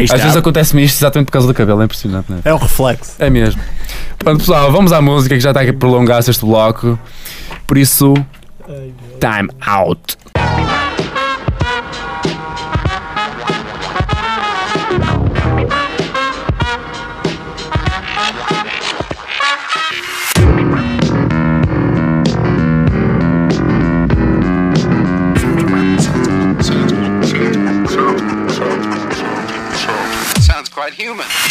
está. 0.03 0.15
Às 0.15 0.21
vezes 0.21 0.37
acontece-me 0.37 0.83
isto 0.83 0.97
exatamente 0.97 1.27
por 1.27 1.33
causa 1.33 1.47
do 1.47 1.53
cabelo, 1.53 1.81
é 1.81 1.85
impressionante, 1.85 2.29
não 2.29 2.37
é? 2.37 2.41
É 2.45 2.53
um 2.53 2.57
reflexo. 2.57 3.15
É 3.19 3.29
mesmo. 3.29 3.61
Pronto, 4.17 4.39
pessoal, 4.39 4.71
vamos 4.71 4.91
à 4.91 5.01
música 5.01 5.35
que 5.35 5.41
já 5.41 5.51
está 5.51 5.61
aqui 5.61 5.71
a 5.71 5.73
prolongar-se 5.73 6.29
este 6.31 6.45
bloco. 6.45 6.99
Por 7.65 7.77
isso, 7.77 8.13
time 9.19 9.49
out. 9.65 10.17
Human. 30.97 31.46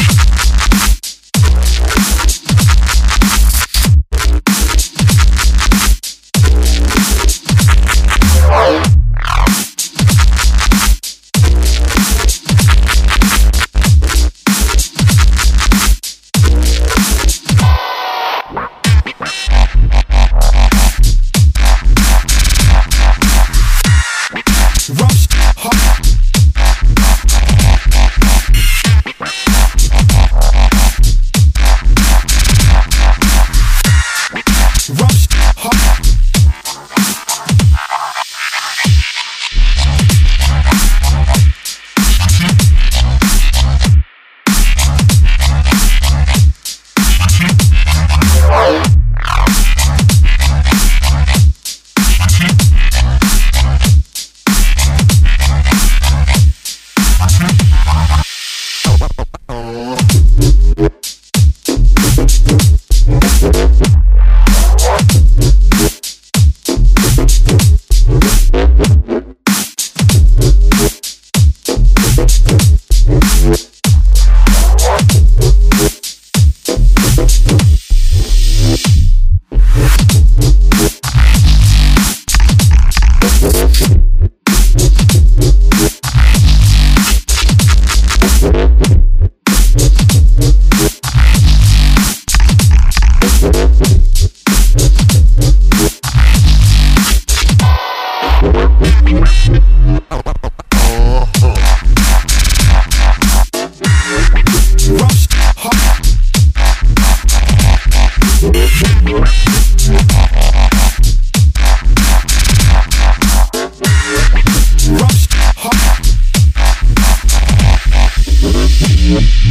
Música 118.56 119.45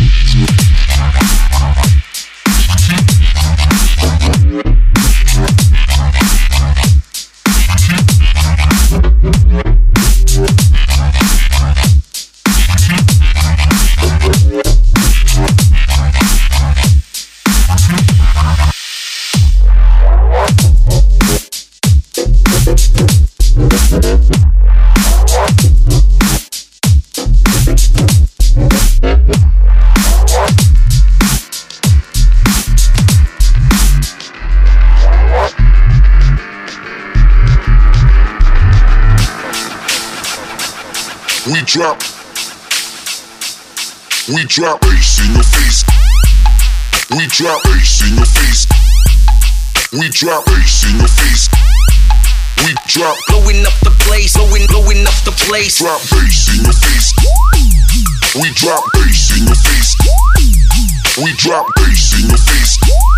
We 44.28 44.44
drop 44.46 44.82
bass 44.82 45.22
in 45.22 45.36
your 45.36 45.44
face. 45.44 45.84
We 47.12 47.28
drop 47.28 47.62
bass 47.62 48.02
in 48.02 48.16
your 48.16 48.26
face. 48.26 48.66
We 49.94 50.10
drop 50.10 50.44
bass 50.48 50.84
in 50.90 50.98
your 50.98 51.08
face. 51.08 51.48
We 52.66 52.74
drop 52.88 53.16
Blowing 53.28 53.64
up 53.68 53.78
the 53.84 53.94
place, 54.10 54.36
blowing, 54.36 54.66
blowing 54.66 55.06
up 55.06 55.14
the 55.26 55.32
place. 55.46 55.78
drop 55.78 56.02
bass 56.10 56.58
in 56.58 56.66
your 56.66 56.74
face. 56.74 57.14
We 58.34 58.50
drop 58.56 58.84
bass 58.94 59.38
in 59.38 59.46
your 59.46 59.62
face. 59.62 59.94
We 61.22 61.32
drop 61.38 61.68
bass 61.76 62.20
in 62.20 62.28
your 62.28 62.40
face. 62.40 63.15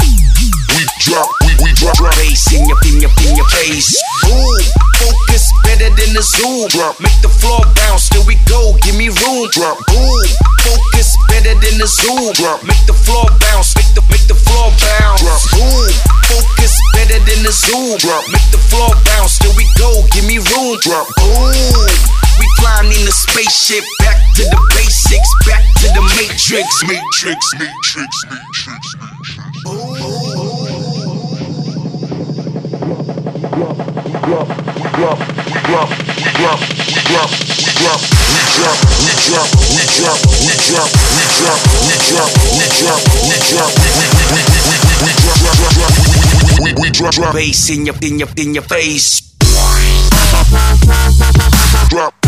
Drop, 1.06 1.30
we, 1.46 1.54
we 1.64 1.70
drop, 1.78 1.96
drop. 1.96 2.16
Bass 2.18 2.52
in 2.54 2.66
your, 2.66 2.78
in 2.90 3.00
your, 3.00 3.14
in 3.30 3.38
your 3.38 3.48
face. 3.54 3.94
Boom, 4.26 4.60
focus 4.98 5.54
better 5.64 5.90
than 5.94 6.14
the 6.18 6.24
zoom. 6.26 6.68
Drop. 6.70 7.00
Make 7.00 7.16
the 7.22 7.30
floor 7.30 7.62
bounce, 7.86 8.10
here 8.10 8.26
we 8.26 8.36
go, 8.50 8.76
give 8.82 8.98
me 8.98 9.10
room. 9.10 9.48
Drop. 9.54 9.78
Boom, 9.88 10.28
focus 10.66 11.16
better 11.30 11.54
than 11.54 11.78
the 11.78 11.88
zoom. 11.88 12.34
Drop. 12.34 12.64
Make 12.66 12.82
the 12.90 12.98
floor 12.98 13.30
bounce, 13.40 13.78
make 13.78 13.94
the, 13.94 14.02
make 14.10 14.26
the 14.26 14.36
floor 14.36 14.74
bounce. 14.74 15.22
Drop. 15.22 15.42
Boom, 15.54 15.94
focus 16.26 16.74
better 16.98 17.20
than 17.30 17.46
the 17.46 17.54
zoom. 17.54 17.98
Drop. 18.02 18.26
Make 18.34 18.50
the 18.50 18.62
floor 18.68 18.90
bounce, 19.06 19.38
here 19.38 19.54
we 19.54 19.70
go, 19.78 20.02
give 20.12 20.26
me 20.26 20.42
room. 20.42 20.82
Drop. 20.82 21.08
Boom, 21.22 21.54
we 22.42 22.46
flying 22.58 22.92
in 22.92 23.06
the 23.06 23.14
spaceship, 23.14 23.86
back 24.00 24.18
to 24.36 24.44
the 24.44 24.60
basics, 24.74 25.30
back 25.46 25.64
to 25.82 25.88
the 25.94 26.02
matrix. 26.18 26.68
Matrix, 26.84 27.42
matrix, 27.58 28.12
matrix, 28.26 28.84
matrix. 28.98 29.38
We 29.68 29.74
drop, 29.74 30.47
drop, 47.12 47.34
Bass 47.34 47.70
in 47.70 47.86
your, 47.86 47.96
in 48.02 48.20
your, 48.20 48.28
in 48.38 48.54
your 48.54 48.64
face. 48.64 49.36
drop. 51.90 52.14
Drop. 52.14 52.27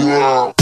trap. 0.00 0.56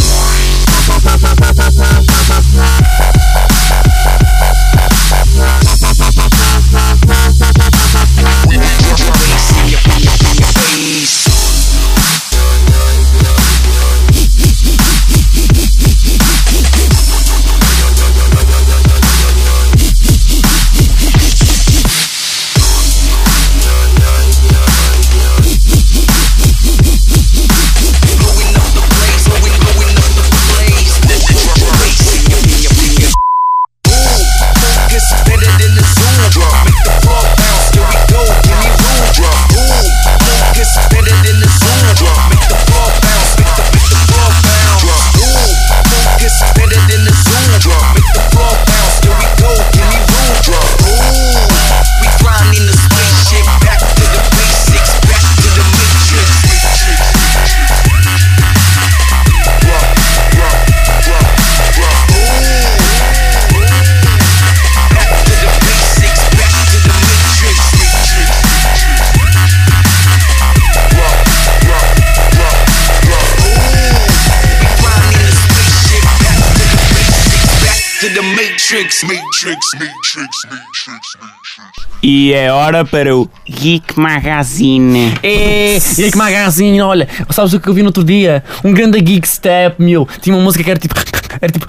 Matrix. 78.69 79.03
Matrix, 79.03 79.67
matrix, 79.75 80.37
matrix, 80.45 81.17
matrix. 81.21 81.89
E 82.03 82.33
é 82.35 82.53
hora 82.53 82.85
para 82.85 83.17
o 83.17 83.29
Geek 83.49 83.99
Magazine. 83.99 85.15
É, 85.23 85.79
que 85.81 86.17
magazine, 86.17 86.81
olha, 86.83 87.09
sabes 87.31 87.55
o 87.55 87.61
que 87.61 87.69
eu 87.69 87.75
vi 87.75 87.83
no 87.83 87.89
outro 87.89 88.05
dia? 88.05 88.45
Um 88.63 88.73
grande 88.73 89.01
geek 89.01 89.27
step, 89.27 89.83
meu. 89.83 90.07
Tinha 90.21 90.37
uma 90.37 90.43
música 90.43 90.63
que 90.63 90.71
era 90.71 90.79
tipo. 90.79 90.95
Era 91.41 91.51
tipo. 91.51 91.67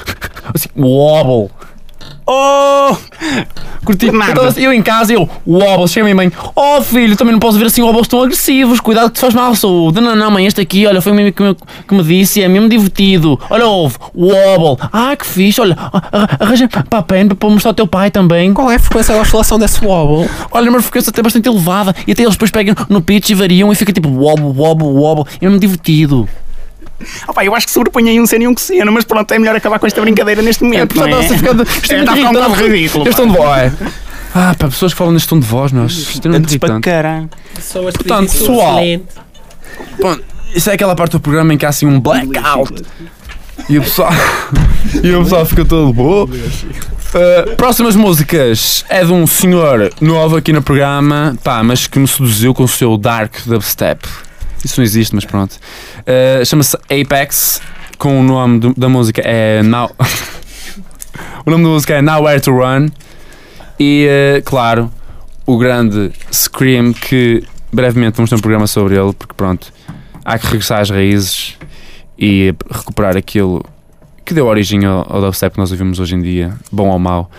Assim, 0.53 0.69
wobble. 0.75 1.49
Oh! 2.31 2.95
Curti. 3.83 4.11
Nada. 4.11 4.47
Assim, 4.49 4.61
eu 4.61 4.71
em 4.71 4.83
casa, 4.83 5.11
eu, 5.13 5.27
wobble, 5.47 5.87
chega 5.87 6.01
a 6.01 6.05
minha 6.05 6.15
mãe, 6.15 6.31
oh 6.55 6.79
filho, 6.81 7.15
também 7.17 7.31
não 7.31 7.39
posso 7.39 7.57
ver 7.57 7.65
assim 7.65 7.81
wobbles 7.81 8.07
tão 8.07 8.21
agressivos, 8.21 8.79
cuidado 8.79 9.07
que 9.07 9.15
te 9.15 9.19
faz 9.19 9.33
mal 9.33 9.51
à 9.51 9.55
saúde. 9.55 9.99
Não, 9.99 10.15
não, 10.15 10.29
mãe, 10.29 10.45
este 10.45 10.61
aqui, 10.61 10.85
olha, 10.85 11.01
foi 11.01 11.11
o 11.11 11.15
mesmo 11.15 11.31
que 11.33 11.41
me, 11.41 11.55
que 11.87 11.93
me 11.95 12.03
disse, 12.03 12.39
é 12.43 12.47
mesmo 12.47 12.69
divertido. 12.69 13.39
Olha, 13.49 13.65
ouve, 13.65 13.97
wobble. 14.13 14.77
Ah, 14.93 15.15
que 15.15 15.25
fixe, 15.25 15.59
olha, 15.59 15.75
arra- 15.75 16.29
arranja 16.39 16.67
para 16.67 16.99
a 16.99 17.01
pen 17.01 17.29
para 17.29 17.49
mostrar 17.49 17.71
ao 17.71 17.75
teu 17.75 17.87
pai 17.87 18.11
também. 18.11 18.53
Qual 18.53 18.69
é 18.69 18.75
a 18.75 18.79
frequência 18.79 19.15
da 19.15 19.21
oscilação 19.21 19.57
desse 19.57 19.83
wobble? 19.83 20.29
Olha, 20.51 20.69
uma 20.69 20.81
frequência 20.83 21.09
até 21.09 21.23
bastante 21.23 21.49
elevada 21.49 21.95
e 22.05 22.11
até 22.11 22.21
eles 22.21 22.35
depois 22.35 22.51
pegam 22.51 22.75
no 22.89 23.01
pitch 23.01 23.31
e 23.31 23.33
variam 23.33 23.71
e 23.71 23.75
fica 23.75 23.91
tipo 23.91 24.07
wobble, 24.07 24.53
wobble, 24.55 24.87
wobble. 24.87 25.25
É 25.41 25.45
mesmo 25.45 25.59
divertido. 25.59 26.29
Opa, 27.27 27.45
eu 27.45 27.55
acho 27.55 27.65
que 27.65 27.71
sobrepõe 27.71 28.09
aí 28.09 28.19
um 28.19 28.25
seno 28.25 28.43
e 28.43 28.47
um 28.47 28.53
cosseno, 28.53 28.91
mas 28.91 29.05
pronto, 29.05 29.31
é 29.33 29.39
melhor 29.39 29.55
acabar 29.55 29.79
com 29.79 29.87
esta 29.87 30.01
brincadeira 30.01 30.41
neste 30.41 30.63
momento. 30.63 30.93
portanto, 30.93 31.11
não 31.11 31.19
é? 31.19 31.27
você 31.27 31.37
fica 31.37 31.51
É, 31.93 31.99
está 31.99 32.11
a 32.11 32.15
ficar 32.15 32.47
um 32.49 32.53
ridículo. 32.53 33.07
Este 33.07 33.17
pá. 33.17 33.23
onde 33.27 33.37
vai? 33.37 33.73
Ah, 34.33 34.55
pá, 34.57 34.67
pessoas 34.67 34.93
que 34.93 34.97
falam 34.97 35.13
neste 35.13 35.27
tom 35.27 35.39
de 35.39 35.47
voz, 35.47 35.73
acho 35.73 35.99
extremamente 35.99 36.59
para 36.59 36.67
irritante. 36.69 36.85
caralho. 36.85 37.29
Pessoas 37.55 37.93
Portanto, 37.95 38.31
pessoal, 38.31 38.79
Bom, 39.99 40.17
isso 40.53 40.69
é 40.69 40.73
aquela 40.73 40.95
parte 40.95 41.13
do 41.13 41.19
programa 41.19 41.53
em 41.53 41.57
que 41.57 41.65
há 41.65 41.69
assim 41.69 41.85
um 41.85 41.99
blackout. 41.99 42.83
E 43.67 43.77
o 43.77 43.81
pessoal, 43.81 44.11
e 45.03 45.11
o 45.13 45.23
pessoal 45.23 45.45
fica 45.45 45.65
todo 45.65 45.91
boa. 45.93 46.25
Uh, 46.25 47.55
próximas 47.55 47.95
músicas 47.95 48.85
é 48.87 49.03
de 49.03 49.11
um 49.11 49.25
senhor 49.25 49.91
novo 49.99 50.37
aqui 50.37 50.53
no 50.53 50.61
programa, 50.61 51.35
pá, 51.43 51.63
mas 51.63 51.87
que 51.87 51.97
me 51.97 52.07
seduziu 52.07 52.53
com 52.53 52.63
o 52.63 52.67
seu 52.67 52.97
dark 52.97 53.35
dubstep. 53.45 54.07
Isso 54.63 54.79
não 54.79 54.83
existe, 54.85 55.15
mas 55.15 55.25
pronto. 55.25 55.53
Uh, 56.01 56.45
Chama-se 56.45 56.75
Apex, 56.89 57.61
com 57.97 58.19
o 58.19 58.23
nome 58.23 58.59
do- 58.59 58.73
da 58.75 58.89
música 58.89 59.21
é 59.23 59.61
Now. 59.63 59.89
o 61.45 61.49
nome 61.51 61.63
da 61.63 61.69
música 61.69 61.93
é 61.95 62.01
Nowhere 62.01 62.39
to 62.41 62.51
Run. 62.51 62.89
E, 63.79 64.07
uh, 64.37 64.43
claro, 64.43 64.91
o 65.45 65.57
grande 65.57 66.11
Scream, 66.31 66.93
que 66.93 67.43
brevemente 67.71 68.17
vamos 68.17 68.29
ter 68.29 68.35
um 68.35 68.39
programa 68.39 68.67
sobre 68.67 68.95
ele, 68.95 69.13
porque 69.13 69.33
pronto, 69.33 69.71
há 70.25 70.37
que 70.37 70.45
regressar 70.47 70.81
às 70.81 70.89
raízes 70.89 71.55
e 72.17 72.53
recuperar 72.69 73.15
aquilo 73.15 73.63
que 74.25 74.33
deu 74.33 74.45
origem 74.45 74.85
ao, 74.85 75.07
ao 75.11 75.21
dubstep 75.21 75.53
que 75.53 75.59
nós 75.59 75.71
ouvimos 75.71 75.99
hoje 75.99 76.15
em 76.15 76.21
dia, 76.21 76.53
bom 76.71 76.89
ou 76.89 76.99
mau, 76.99 77.31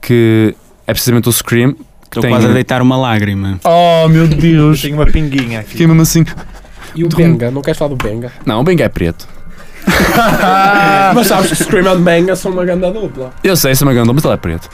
que 0.00 0.54
é 0.86 0.92
precisamente 0.92 1.28
o 1.28 1.32
Scream. 1.32 1.72
Que 1.72 2.18
Estou 2.18 2.22
tem... 2.22 2.30
quase 2.30 2.46
a 2.46 2.52
deitar 2.52 2.80
uma 2.80 2.96
lágrima. 2.96 3.60
Oh 3.64 4.08
meu 4.08 4.26
Deus! 4.26 4.80
Tenho 4.80 4.94
uma 4.94 5.04
pinguinha 5.04 5.60
aqui. 5.60 5.70
Fiquei 5.72 5.86
mesmo 5.86 6.00
assim. 6.00 6.24
E 6.94 7.04
o 7.04 7.08
Benga? 7.08 7.50
Não 7.50 7.62
queres 7.62 7.78
falar 7.78 7.94
do 7.94 7.96
Benga? 7.96 8.32
Não, 8.44 8.60
o 8.60 8.64
Benga 8.64 8.84
é 8.84 8.88
preto. 8.88 9.28
Mas 11.14 11.26
sabes 11.26 11.50
que 11.50 11.56
Scream 11.56 11.90
and 11.90 12.00
Benga 12.00 12.36
são 12.36 12.52
uma 12.52 12.64
grande 12.64 12.90
dupla. 12.90 13.32
Eu 13.42 13.56
sei, 13.56 13.74
sou 13.74 13.86
uma 13.86 13.94
grande, 13.94 14.12
mas 14.12 14.24
ele 14.24 14.34
é 14.34 14.36
preto. 14.36 14.68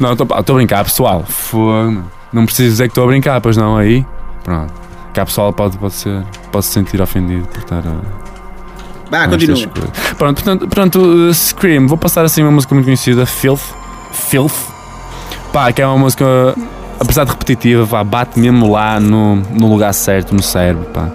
Não, 0.00 0.12
estou 0.12 0.26
a 0.36 0.42
brincar, 0.42 0.84
pessoal. 0.84 1.24
Fogo. 1.26 2.02
Não 2.32 2.46
preciso 2.46 2.70
dizer 2.70 2.84
que 2.84 2.90
estou 2.92 3.04
a 3.04 3.06
brincar, 3.06 3.40
pois 3.40 3.56
não, 3.56 3.76
aí. 3.76 4.04
Pronto. 4.42 4.72
Cá 5.12 5.24
pessoal 5.24 5.52
pode, 5.52 5.78
pode, 5.78 5.94
ser, 5.94 6.24
pode 6.50 6.64
se 6.64 6.72
sentir 6.72 7.00
ofendido 7.00 7.46
por 7.46 7.58
estar 7.58 7.82
a. 7.86 8.24
Estas 9.22 9.64
coisas. 9.64 9.90
Pronto, 10.18 10.42
portanto, 10.42 10.60
portanto, 10.60 10.98
uh, 10.98 11.32
Scream, 11.32 11.86
vou 11.86 11.96
passar 11.96 12.24
assim 12.24 12.42
uma 12.42 12.50
música 12.50 12.74
muito 12.74 12.86
conhecida, 12.86 13.24
Filth. 13.24 13.62
Filth. 14.12 14.72
Pá, 15.52 15.70
que 15.70 15.80
é 15.80 15.86
uma 15.86 15.98
música, 15.98 16.24
apesar 16.98 17.24
de 17.24 17.30
repetitiva, 17.30 17.86
pá, 17.86 18.02
bate 18.02 18.40
mesmo 18.40 18.72
lá 18.72 18.98
no, 18.98 19.36
no 19.36 19.70
lugar 19.70 19.94
certo, 19.94 20.34
no 20.34 20.42
cérebro, 20.42 20.86
pá. 20.86 21.08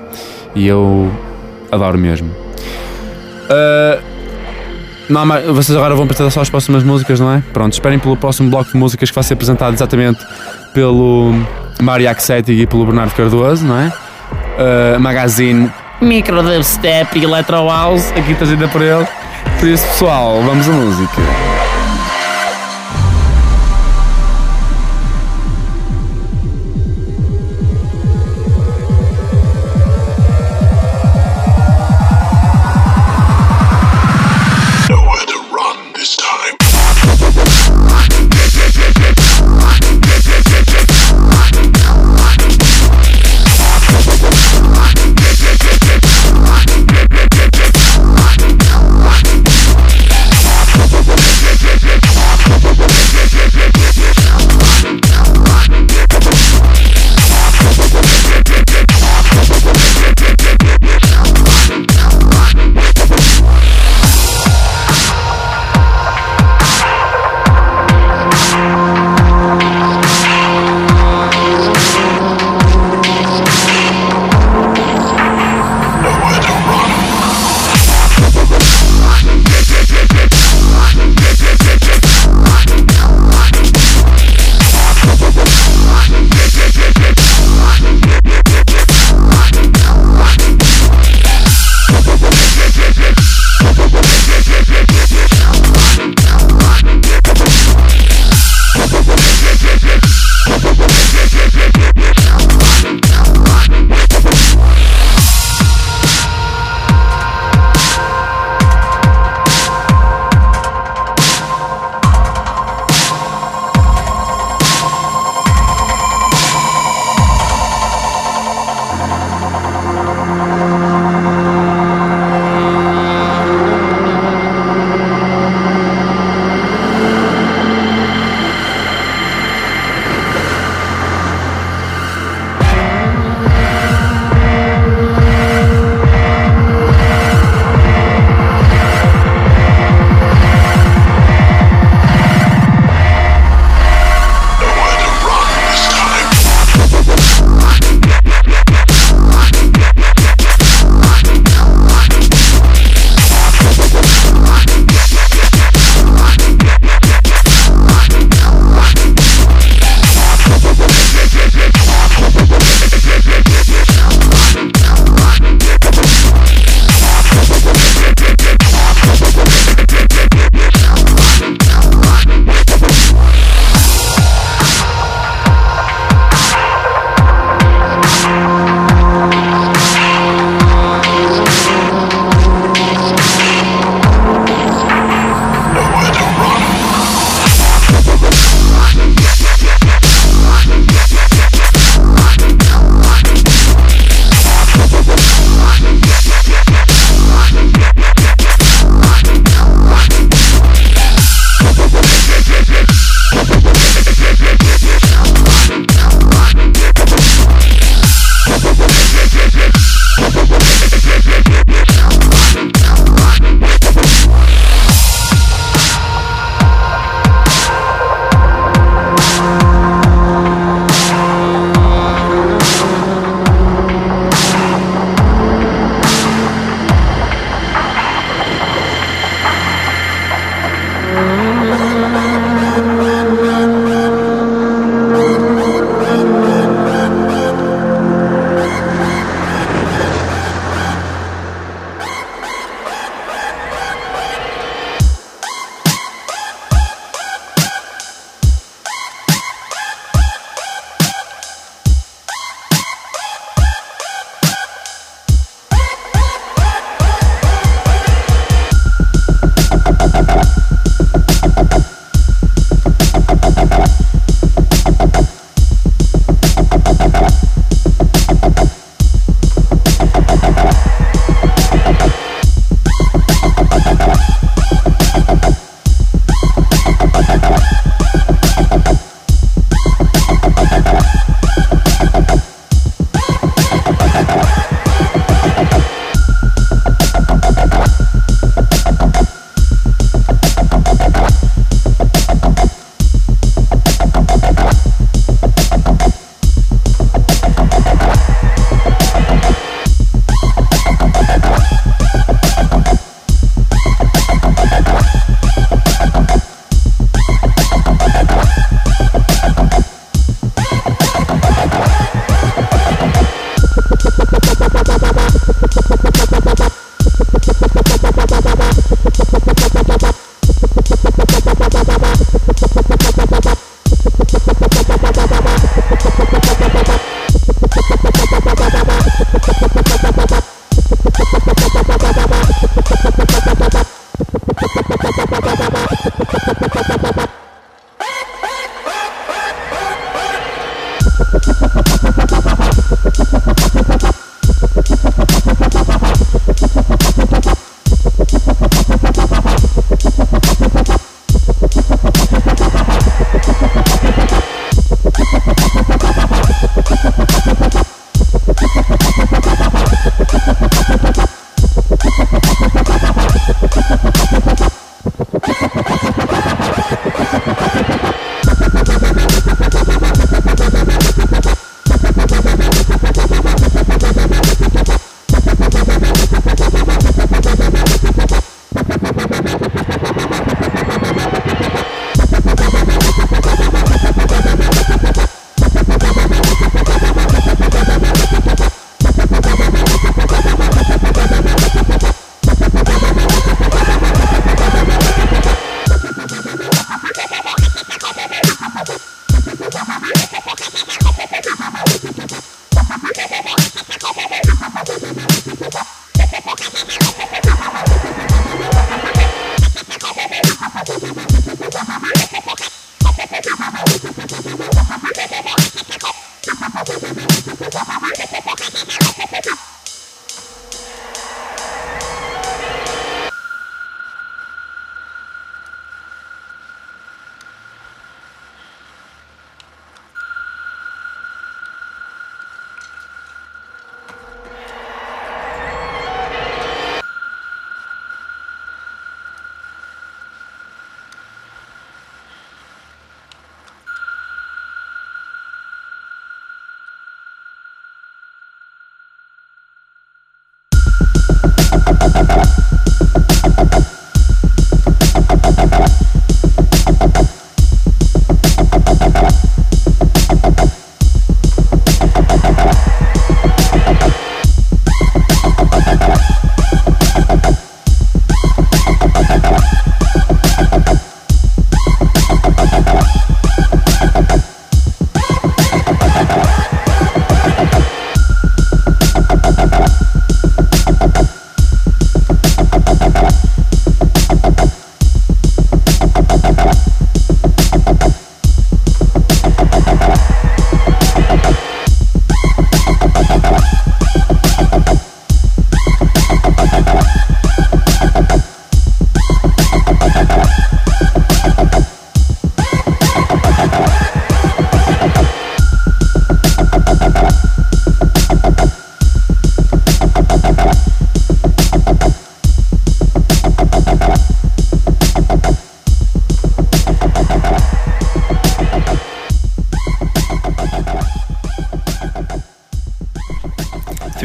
E 0.56 0.68
eu 0.68 1.12
adoro 1.72 1.98
mesmo. 1.98 2.30
Uh, 3.50 4.02
não, 5.10 5.26
vocês 5.54 5.76
agora 5.76 5.96
vão 5.96 6.04
apresentar 6.04 6.30
só 6.30 6.42
as 6.42 6.50
próximas 6.50 6.84
músicas, 6.84 7.20
não 7.20 7.34
é? 7.34 7.44
Pronto, 7.52 7.74
esperem 7.74 7.98
pelo 7.98 8.16
próximo 8.16 8.50
bloco 8.50 8.72
de 8.72 8.78
músicas 8.78 9.10
que 9.10 9.16
vai 9.16 9.24
ser 9.24 9.34
apresentado 9.34 9.74
exatamente 9.74 10.20
pelo 10.74 11.34
Mário 11.82 12.10
Axetti 12.10 12.52
e 12.52 12.68
pelo 12.68 12.86
Bernardo 12.86 13.14
Cardoso, 13.16 13.66
não 13.66 13.80
é? 13.80 13.88
Uh, 13.88 15.00
magazine 15.00 15.72
Micro 16.02 16.42
Dubstep 16.42 17.18
e 17.18 17.24
Electro 17.24 17.68
House, 17.68 18.12
aqui 18.16 18.34
trazida 18.34 18.68
por 18.68 18.82
ele. 18.82 19.06
Por 19.60 19.68
isso, 19.68 19.86
pessoal, 19.88 20.42
vamos 20.44 20.68
à 20.70 20.72
música. 20.72 21.59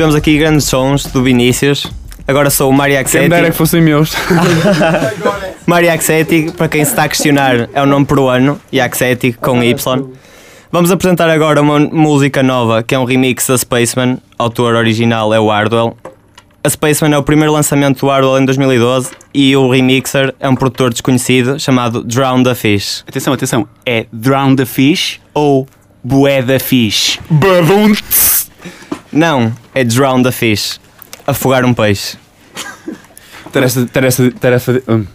Tivemos 0.05 0.17
aqui 0.17 0.37
grandes 0.37 0.67
sons 0.67 1.07
do 1.07 1.23
Vinícius. 1.23 1.87
Agora 2.29 2.51
sou 2.51 2.69
o 2.69 2.73
Mario 2.75 3.03
Quem 3.07 3.23
me 3.23 3.29
dera 3.31 3.41
que 3.41 3.49
Axetti. 3.49 3.57
fossem 3.57 3.81
meus. 3.81 4.13
Mario 5.67 5.91
Axetti, 5.91 6.53
para 6.55 6.69
quem 6.69 6.85
se 6.85 6.91
está 6.91 7.05
a 7.05 7.09
questionar, 7.09 7.71
é 7.73 7.83
o 7.83 7.87
nome 7.87 8.05
peruano. 8.05 8.61
E 8.71 8.83
Axetti 8.83 9.33
com 9.33 9.65
Y. 9.65 10.11
Vamos 10.71 10.91
apresentar 10.91 11.31
agora 11.31 11.63
uma 11.63 11.79
música 11.79 12.43
nova, 12.43 12.83
que 12.83 12.95
é 12.95 12.99
um 12.99 13.07
remix 13.07 13.47
da 13.47 13.57
Spaceman. 13.57 14.19
O 14.39 14.43
autor 14.43 14.75
original 14.75 15.33
é 15.33 15.41
o 15.41 15.49
Hardwell. 15.49 15.97
A 16.63 16.69
Spaceman 16.69 17.15
é 17.15 17.17
o 17.17 17.23
primeiro 17.23 17.55
lançamento 17.55 18.01
do 18.01 18.09
Hardwell 18.09 18.43
em 18.43 18.45
2012 18.45 19.11
e 19.33 19.57
o 19.57 19.71
remixer 19.71 20.35
é 20.39 20.47
um 20.47 20.55
produtor 20.55 20.91
desconhecido 20.91 21.59
chamado 21.59 22.05
Drown 22.05 22.43
the 22.43 22.55
Fish. 22.55 23.03
Atenção, 23.09 23.33
atenção. 23.33 23.67
É 23.87 24.05
Drown 24.13 24.55
the 24.55 24.67
Fish 24.67 25.19
ou 25.33 25.67
Bué 26.05 26.43
da 26.43 26.61
Fish? 26.61 27.19
Não, 29.15 29.53
é 29.73 29.85
Drown 29.85 30.23
the 30.23 30.33
Fish. 30.33 30.81
Afogar 31.27 31.65
um 31.65 31.73
peixe. 31.73 32.19
Tarefa. 33.53 33.87
Tarefa. 33.87 34.31
Tarefa. 34.33 34.83
hum. 34.89 35.07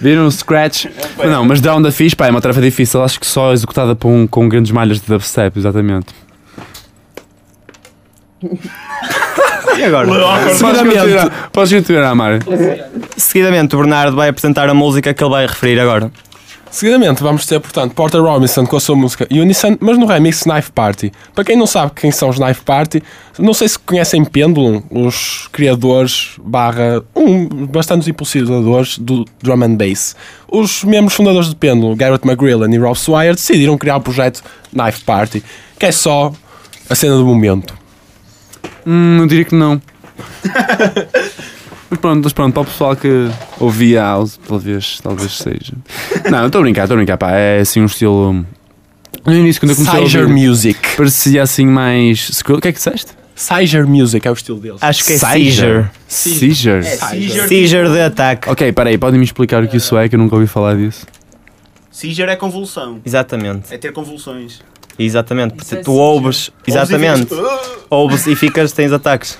Viram 0.00 0.26
o 0.26 0.30
Scratch? 0.32 0.86
Não, 1.24 1.44
mas 1.44 1.60
Down 1.60 1.80
da 1.80 1.92
Fish, 1.92 2.14
pá, 2.14 2.26
é 2.26 2.30
uma 2.30 2.40
tarefa 2.40 2.60
difícil. 2.60 3.02
Acho 3.02 3.20
que 3.20 3.26
só 3.26 3.52
executada 3.52 3.94
por 3.94 4.08
um, 4.08 4.26
com 4.26 4.48
grandes 4.48 4.72
malhas 4.72 5.00
de 5.00 5.06
dubstep, 5.06 5.56
exatamente. 5.58 6.12
E 9.74 9.84
agora? 9.84 10.06
Continuar, 10.06 11.48
podes 11.50 11.72
continuar, 11.72 12.14
Mário. 12.14 12.40
Seguidamente, 13.16 13.74
o 13.74 13.78
Bernardo 13.78 14.14
vai 14.14 14.28
apresentar 14.28 14.68
a 14.68 14.74
música 14.74 15.14
que 15.14 15.24
ele 15.24 15.30
vai 15.30 15.46
referir 15.46 15.80
agora. 15.80 16.10
Seguidamente 16.72 17.22
vamos 17.22 17.44
ter, 17.44 17.60
portanto, 17.60 17.92
Porter 17.92 18.22
Robinson 18.22 18.64
com 18.64 18.78
a 18.78 18.80
sua 18.80 18.96
música 18.96 19.28
Unison, 19.30 19.76
mas 19.78 19.98
no 19.98 20.06
remix 20.06 20.44
Knife 20.44 20.72
Party. 20.72 21.12
Para 21.34 21.44
quem 21.44 21.54
não 21.54 21.66
sabe 21.66 21.92
quem 21.94 22.10
são 22.10 22.30
os 22.30 22.38
Knife 22.38 22.62
Party, 22.62 23.02
não 23.38 23.52
sei 23.52 23.68
se 23.68 23.78
conhecem 23.78 24.24
Pendulum, 24.24 24.82
os 24.90 25.50
criadores 25.52 26.30
barra 26.42 27.02
um, 27.14 27.66
bastantes 27.66 28.08
impulsionadores 28.08 28.96
do 28.96 29.26
drum 29.42 29.62
and 29.62 29.74
bass. 29.74 30.16
Os 30.48 30.82
membros 30.82 31.12
fundadores 31.12 31.50
do 31.50 31.56
Pendulum, 31.56 31.94
Garrett 31.94 32.26
McGrillen 32.26 32.74
e 32.74 32.78
Rob 32.78 32.98
Swire, 32.98 33.34
decidiram 33.34 33.76
criar 33.76 33.96
o 33.96 34.00
projeto 34.00 34.42
Knife 34.72 35.02
Party, 35.02 35.44
que 35.78 35.84
é 35.84 35.92
só 35.92 36.32
a 36.88 36.94
cena 36.94 37.16
do 37.16 37.26
momento. 37.26 37.74
Hum, 38.86 39.18
não 39.18 39.26
diria 39.26 39.44
que 39.44 39.54
não. 39.54 39.80
mas 41.92 42.00
pronto, 42.00 42.24
mas 42.24 42.32
pronto, 42.32 42.54
para 42.54 42.62
o 42.62 42.64
pessoal 42.64 42.96
que 42.96 43.28
ouvia 43.60 44.00
house, 44.00 44.40
talvez, 44.48 44.98
talvez 45.02 45.32
seja. 45.32 45.74
Não, 46.30 46.46
estou 46.46 46.60
a 46.60 46.62
brincar, 46.62 46.84
estou 46.84 46.94
a 46.94 46.96
brincar, 46.96 47.18
pá. 47.18 47.32
É 47.32 47.60
assim 47.60 47.82
um 47.82 47.84
estilo. 47.84 48.46
No 49.26 49.34
início, 49.34 49.60
quando 49.60 49.70
eu 49.70 49.76
comecei 49.76 50.02
a 50.02 50.08
Siger 50.08 50.22
ouvir, 50.22 50.48
Music. 50.48 50.96
parecia 50.96 51.42
assim 51.42 51.66
mais. 51.66 52.40
O 52.48 52.60
que 52.60 52.68
é 52.68 52.72
que 52.72 52.78
disseste? 52.78 53.12
Siger 53.34 53.86
Music 53.86 54.26
é 54.26 54.30
o 54.30 54.32
estilo 54.32 54.58
deles. 54.58 54.78
Acho 54.80 55.04
que 55.04 55.12
é 55.12 55.18
Seizure. 55.18 55.84
Seizure. 56.08 56.82
Seizure. 56.82 57.48
Seizure 57.48 57.90
de 57.90 58.00
ataque. 58.00 58.48
Ok, 58.48 58.72
peraí, 58.72 58.96
podem-me 58.96 59.24
explicar 59.24 59.62
o 59.62 59.68
que 59.68 59.76
isso 59.76 59.96
é, 59.98 60.08
que 60.08 60.14
eu 60.14 60.18
nunca 60.18 60.34
ouvi 60.34 60.46
falar 60.46 60.76
disso. 60.76 61.06
Seizure 61.90 62.30
é 62.30 62.36
convulsão. 62.36 63.00
Exatamente. 63.04 63.72
É 63.72 63.76
ter 63.76 63.92
convulsões. 63.92 64.60
Exatamente. 64.98 65.56
É 65.74 65.76
tu 65.76 65.92
ouves, 65.92 66.50
exatamente. 66.66 67.32
Ouves 67.34 67.86
Ouves 67.90 68.26
e 68.26 68.34
ficas, 68.34 68.72
tens 68.72 68.92
ataques. 68.92 69.38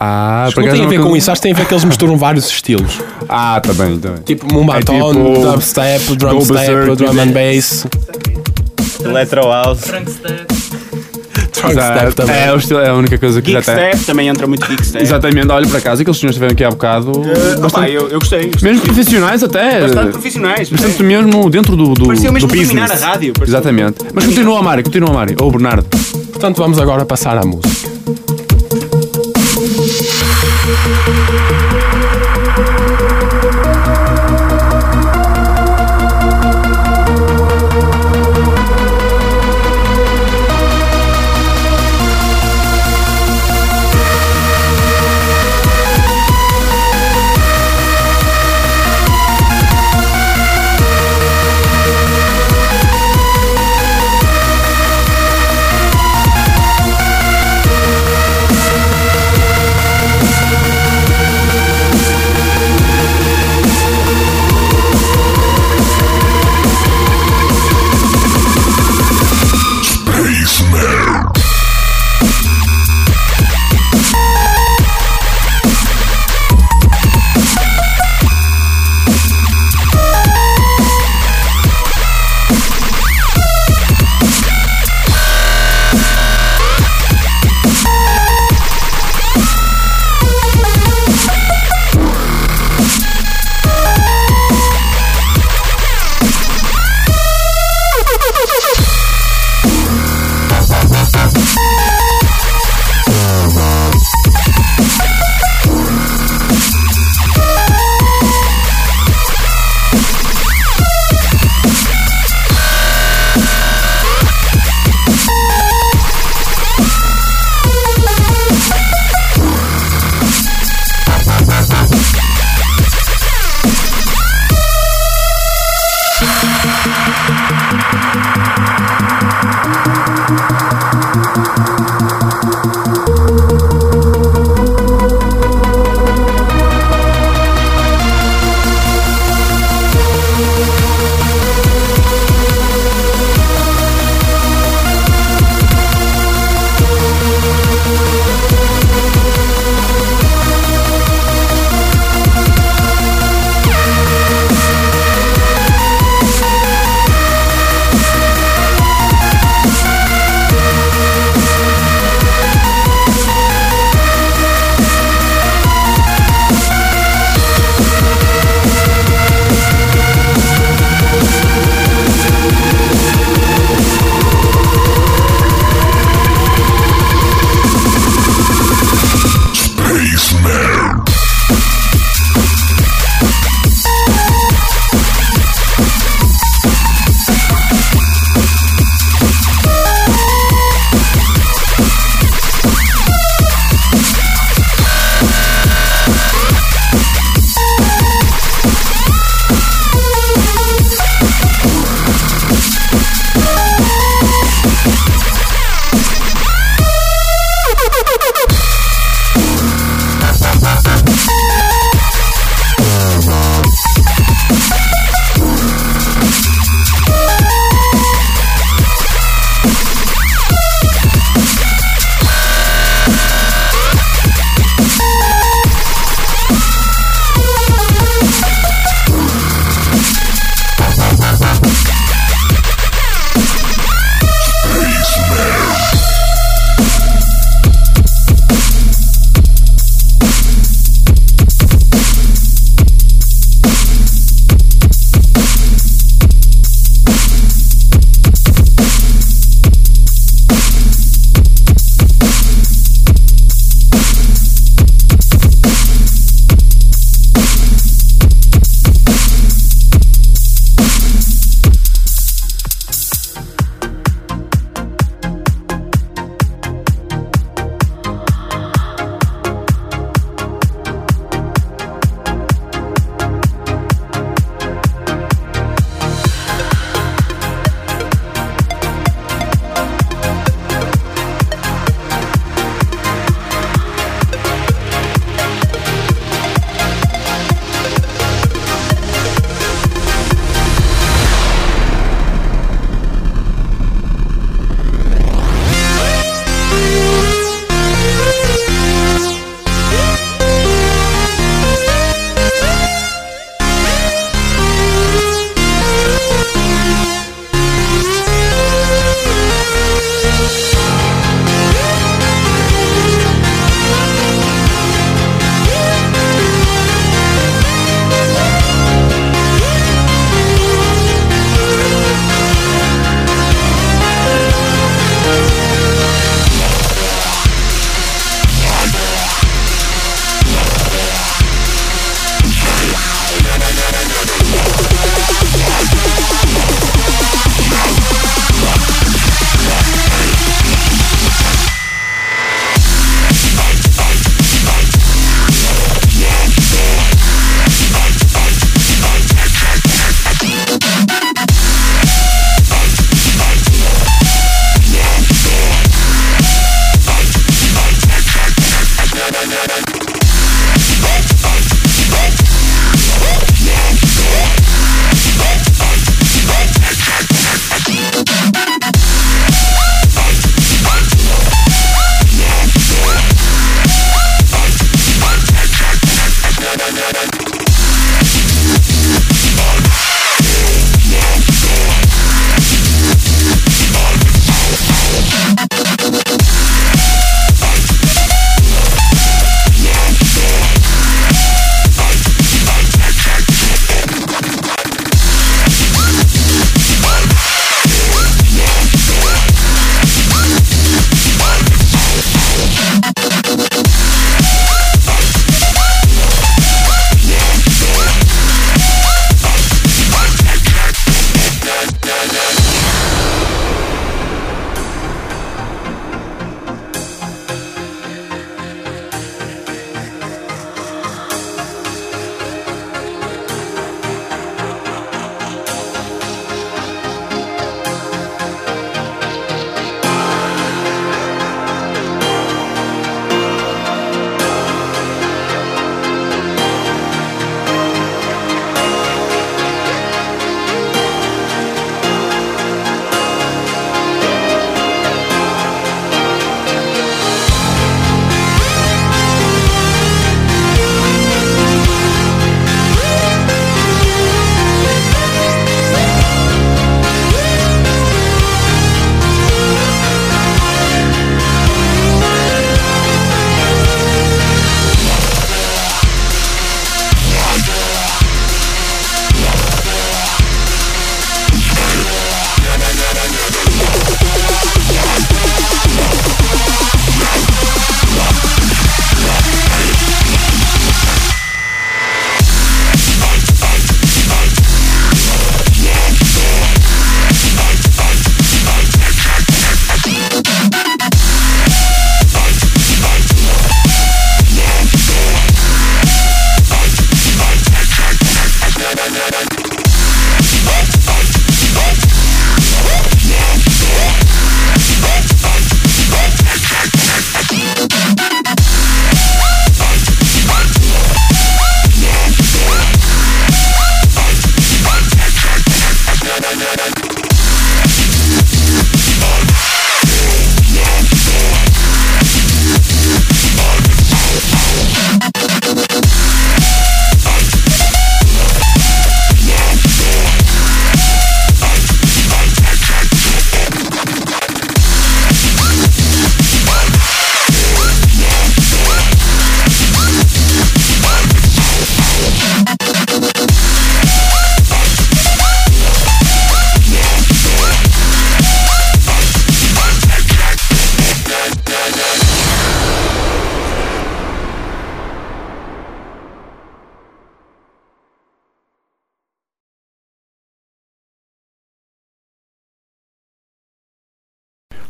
Ah, 0.00 0.44
Acho 0.46 0.54
que 0.54 0.60
não 0.66 0.72
tem 0.72 0.84
a 0.84 0.88
ver 0.88 1.00
com 1.00 1.16
isso, 1.16 1.30
acho 1.30 1.40
que 1.40 1.48
tem 1.48 1.52
a 1.52 1.56
ver 1.56 1.66
que 1.66 1.74
eles 1.74 1.84
misturam 1.84 2.16
vários 2.16 2.46
estilos. 2.48 3.00
Ah, 3.28 3.60
tá 3.60 3.72
bem, 3.72 3.98
tá 3.98 4.10
bem. 4.10 4.22
Tipo 4.22 4.52
Mumbaton, 4.52 4.94
É 4.94 5.12
tipo- 5.12 5.50
dubstep, 5.50 6.16
drum 6.16 6.34
Go 6.36 6.40
step, 6.44 6.54
Berserk, 6.58 6.96
drum 6.96 7.20
and 7.20 7.32
bass, 7.32 7.86
Electro 9.04 9.42
House. 9.48 9.80
trunk 9.80 10.08
Exato. 11.72 11.98
step 11.98 12.14
também. 12.14 12.36
É, 12.36 12.52
o 12.52 12.56
estilo, 12.56 12.78
é 12.80 12.88
a 12.90 12.94
única 12.94 13.18
coisa 13.18 13.42
que 13.42 13.50
Geek 13.52 13.64
já 13.66 13.74
tem. 13.74 13.90
Step 13.92 14.04
também 14.06 14.28
entra 14.28 14.46
muito 14.46 14.64
Geek 14.66 14.86
Step. 14.86 15.02
Exatamente, 15.02 15.48
olha 15.50 15.66
para 15.66 15.80
casa, 15.80 16.02
aqueles 16.02 16.18
senhores 16.20 16.36
estiveram 16.36 16.52
aqui 16.52 16.62
há 16.62 16.70
bocado. 16.70 17.10
Uh, 17.10 17.66
opá, 17.66 17.88
eu, 17.88 18.08
eu 18.08 18.20
gostei. 18.20 18.46
gostei. 18.46 18.70
Mesmo 18.70 18.84
profissionais 18.86 19.42
até. 19.42 19.80
Bastante 19.80 20.12
profissionais. 20.12 20.70
Bastante 20.70 21.02
mesmo 21.02 21.50
dentro 21.50 21.74
do, 21.76 21.94
do, 21.94 22.06
Parecia 22.06 22.30
mesmo 22.30 22.48
do 22.48 22.54
dominar 22.54 22.92
a 22.92 22.94
rádio, 22.94 23.32
Exatamente. 23.42 23.96
Mas 24.14 24.26
continua, 24.26 24.62
Mário, 24.62 24.84
continua, 24.84 25.12
Mário. 25.12 25.36
Ou 25.40 25.48
o 25.48 25.50
Bernardo. 25.50 25.86
Portanto, 26.30 26.58
vamos 26.58 26.78
agora 26.78 27.04
passar 27.04 27.36
à 27.36 27.44
música. 27.44 27.97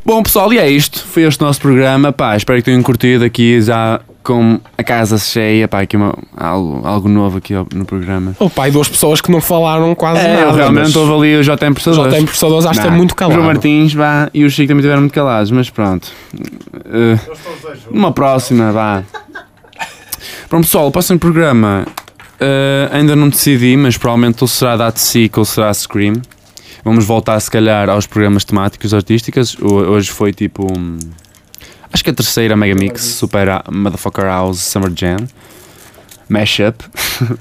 Bom 0.09 0.23
pessoal, 0.23 0.51
e 0.55 0.59
é 0.59 0.67
isto. 0.71 1.05
Foi 1.05 1.25
este 1.25 1.43
o 1.43 1.45
nosso 1.45 1.61
programa. 1.61 2.11
Pá, 2.11 2.35
espero 2.35 2.59
que 2.61 2.65
tenham 2.65 2.83
curtido 2.83 3.27
aqui 3.27 3.61
já 3.61 4.01
com 4.23 4.59
a 4.79 4.83
casa 4.83 5.19
cheia. 5.19 5.69
Pá, 5.69 5.83
aqui 5.83 5.99
uma, 5.99 6.15
algo, 6.35 6.81
algo 6.83 7.11
novo 7.11 7.37
aqui 7.37 7.53
no 7.75 7.85
programa. 7.85 8.35
O 8.39 8.49
pai, 8.49 8.71
duas 8.71 8.89
pessoas 8.89 9.21
que 9.21 9.31
não 9.31 9.39
falaram 9.43 9.95
quase 9.95 10.21
É, 10.21 10.47
nada. 10.47 10.57
realmente 10.57 10.85
mas 10.85 10.97
houve 10.97 11.13
ali 11.13 11.37
o 11.37 11.43
JM 11.45 11.75
Processadores. 11.75 12.15
JM 12.15 12.25
Processadores 12.25 12.65
acho 12.65 12.81
que 12.81 12.87
é 12.87 12.91
muito 12.91 13.13
O 13.13 13.17
João 13.19 13.31
calado. 13.33 13.47
Martins 13.47 13.93
vá, 13.93 14.31
e 14.33 14.47
o 14.47 14.51
Chico 14.51 14.69
também 14.69 14.81
estiveram 14.81 15.03
muito 15.03 15.13
calados, 15.13 15.51
mas 15.51 15.69
pronto. 15.69 16.09
Eh, 16.87 17.19
numa 17.91 18.11
próxima, 18.11 18.73
vá. 18.73 19.03
Pronto, 20.49 20.65
pessoal, 20.65 20.87
o 20.87 20.91
próximo 20.91 21.19
programa 21.19 21.85
eh, 22.41 22.89
ainda 22.93 23.15
não 23.15 23.29
decidi, 23.29 23.77
mas 23.77 23.99
provavelmente 23.99 24.43
ou 24.43 24.49
será 24.49 24.75
Date 24.75 25.01
Seek 25.03 25.39
ou 25.39 25.45
será 25.45 25.71
Scream. 25.75 26.15
Vamos 26.85 27.05
voltar, 27.05 27.39
se 27.41 27.51
calhar, 27.51 27.89
aos 27.91 28.07
programas 28.07 28.45
temáticos 28.45 28.95
artísticas. 28.95 29.57
Hoje 29.61 30.11
foi 30.11 30.33
tipo. 30.33 30.67
um, 30.73 30.99
acho 31.93 32.03
que 32.05 32.11
a 32.11 32.15
terceira 32.15 32.57
Mega 32.57 32.75
Mix, 32.75 33.03
Super 33.03 33.49
A- 33.51 33.65
Motherfucker 33.71 34.25
House 34.25 34.61
Summer 34.61 34.91
Jam. 34.95 35.17
Mashup. 36.29 36.85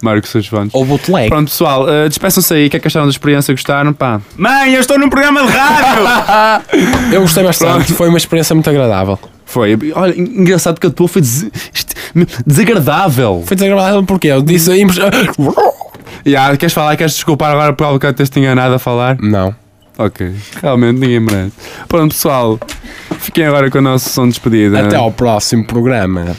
Marcos 0.00 0.30
seus 0.30 0.46
fones. 0.46 0.72
Ou 0.74 0.84
bootleg. 0.84 1.28
Pronto, 1.28 1.48
pessoal, 1.50 1.88
eh, 1.90 2.08
despeçam-se 2.08 2.54
aí. 2.54 2.66
O 2.68 2.70
que 2.70 2.76
é 2.76 2.80
que 2.80 2.86
acharam 2.86 3.06
da 3.06 3.10
experiência? 3.10 3.52
Gostaram? 3.52 3.92
Pá. 3.92 4.20
Mãe, 4.36 4.72
eu 4.74 4.80
estou 4.80 4.96
num 4.96 5.08
programa 5.10 5.44
de 5.44 5.48
rádio! 5.52 6.64
Eu 7.12 7.22
gostei 7.22 7.42
bastante, 7.42 7.92
foi 7.94 8.08
uma 8.08 8.16
experiência 8.18 8.54
muito 8.54 8.70
agradável. 8.70 9.18
Foi. 9.44 9.76
Olha, 9.96 10.16
engraçado 10.16 10.78
que 10.78 10.86
a 10.86 10.90
tua 10.90 11.08
foi 11.08 11.20
des- 11.22 11.46
desagradável. 12.46 13.42
Foi 13.44 13.56
desagradável 13.56 14.04
porque 14.04 14.28
eu 14.28 14.40
disse 14.42 14.70
aí. 14.70 14.82
Yeah, 16.28 16.54
queres 16.58 16.74
falar? 16.74 16.94
Queres 16.94 17.14
desculpar 17.14 17.52
agora 17.52 17.72
por 17.72 17.84
algo 17.84 17.98
que 17.98 18.04
eu 18.04 18.12
teres 18.12 18.30
enganado 18.36 18.74
a 18.74 18.78
falar? 18.78 19.16
Não. 19.18 19.54
Ok. 19.96 20.30
Realmente 20.60 20.98
ninguém 21.00 21.20
merece. 21.20 21.52
Pronto, 21.88 22.14
pessoal. 22.14 22.60
Fiquem 23.18 23.46
agora 23.46 23.70
com 23.70 23.78
o 23.78 23.80
nosso 23.80 24.10
som 24.10 24.24
de 24.24 24.32
despedida. 24.32 24.80
Até 24.80 24.96
ao 24.96 25.10
próximo 25.10 25.66
programa. 25.66 26.36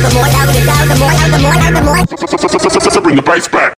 the 0.00 0.14
more, 0.14 0.24
out 0.24 0.48
the 0.48 0.96
more, 0.96 1.14
the 1.28 1.38
more, 1.40 1.56
the 1.72 1.82
more. 1.84 3.02
Bring 3.02 3.16
the 3.16 3.22
price 3.22 3.48
back. 3.48 3.60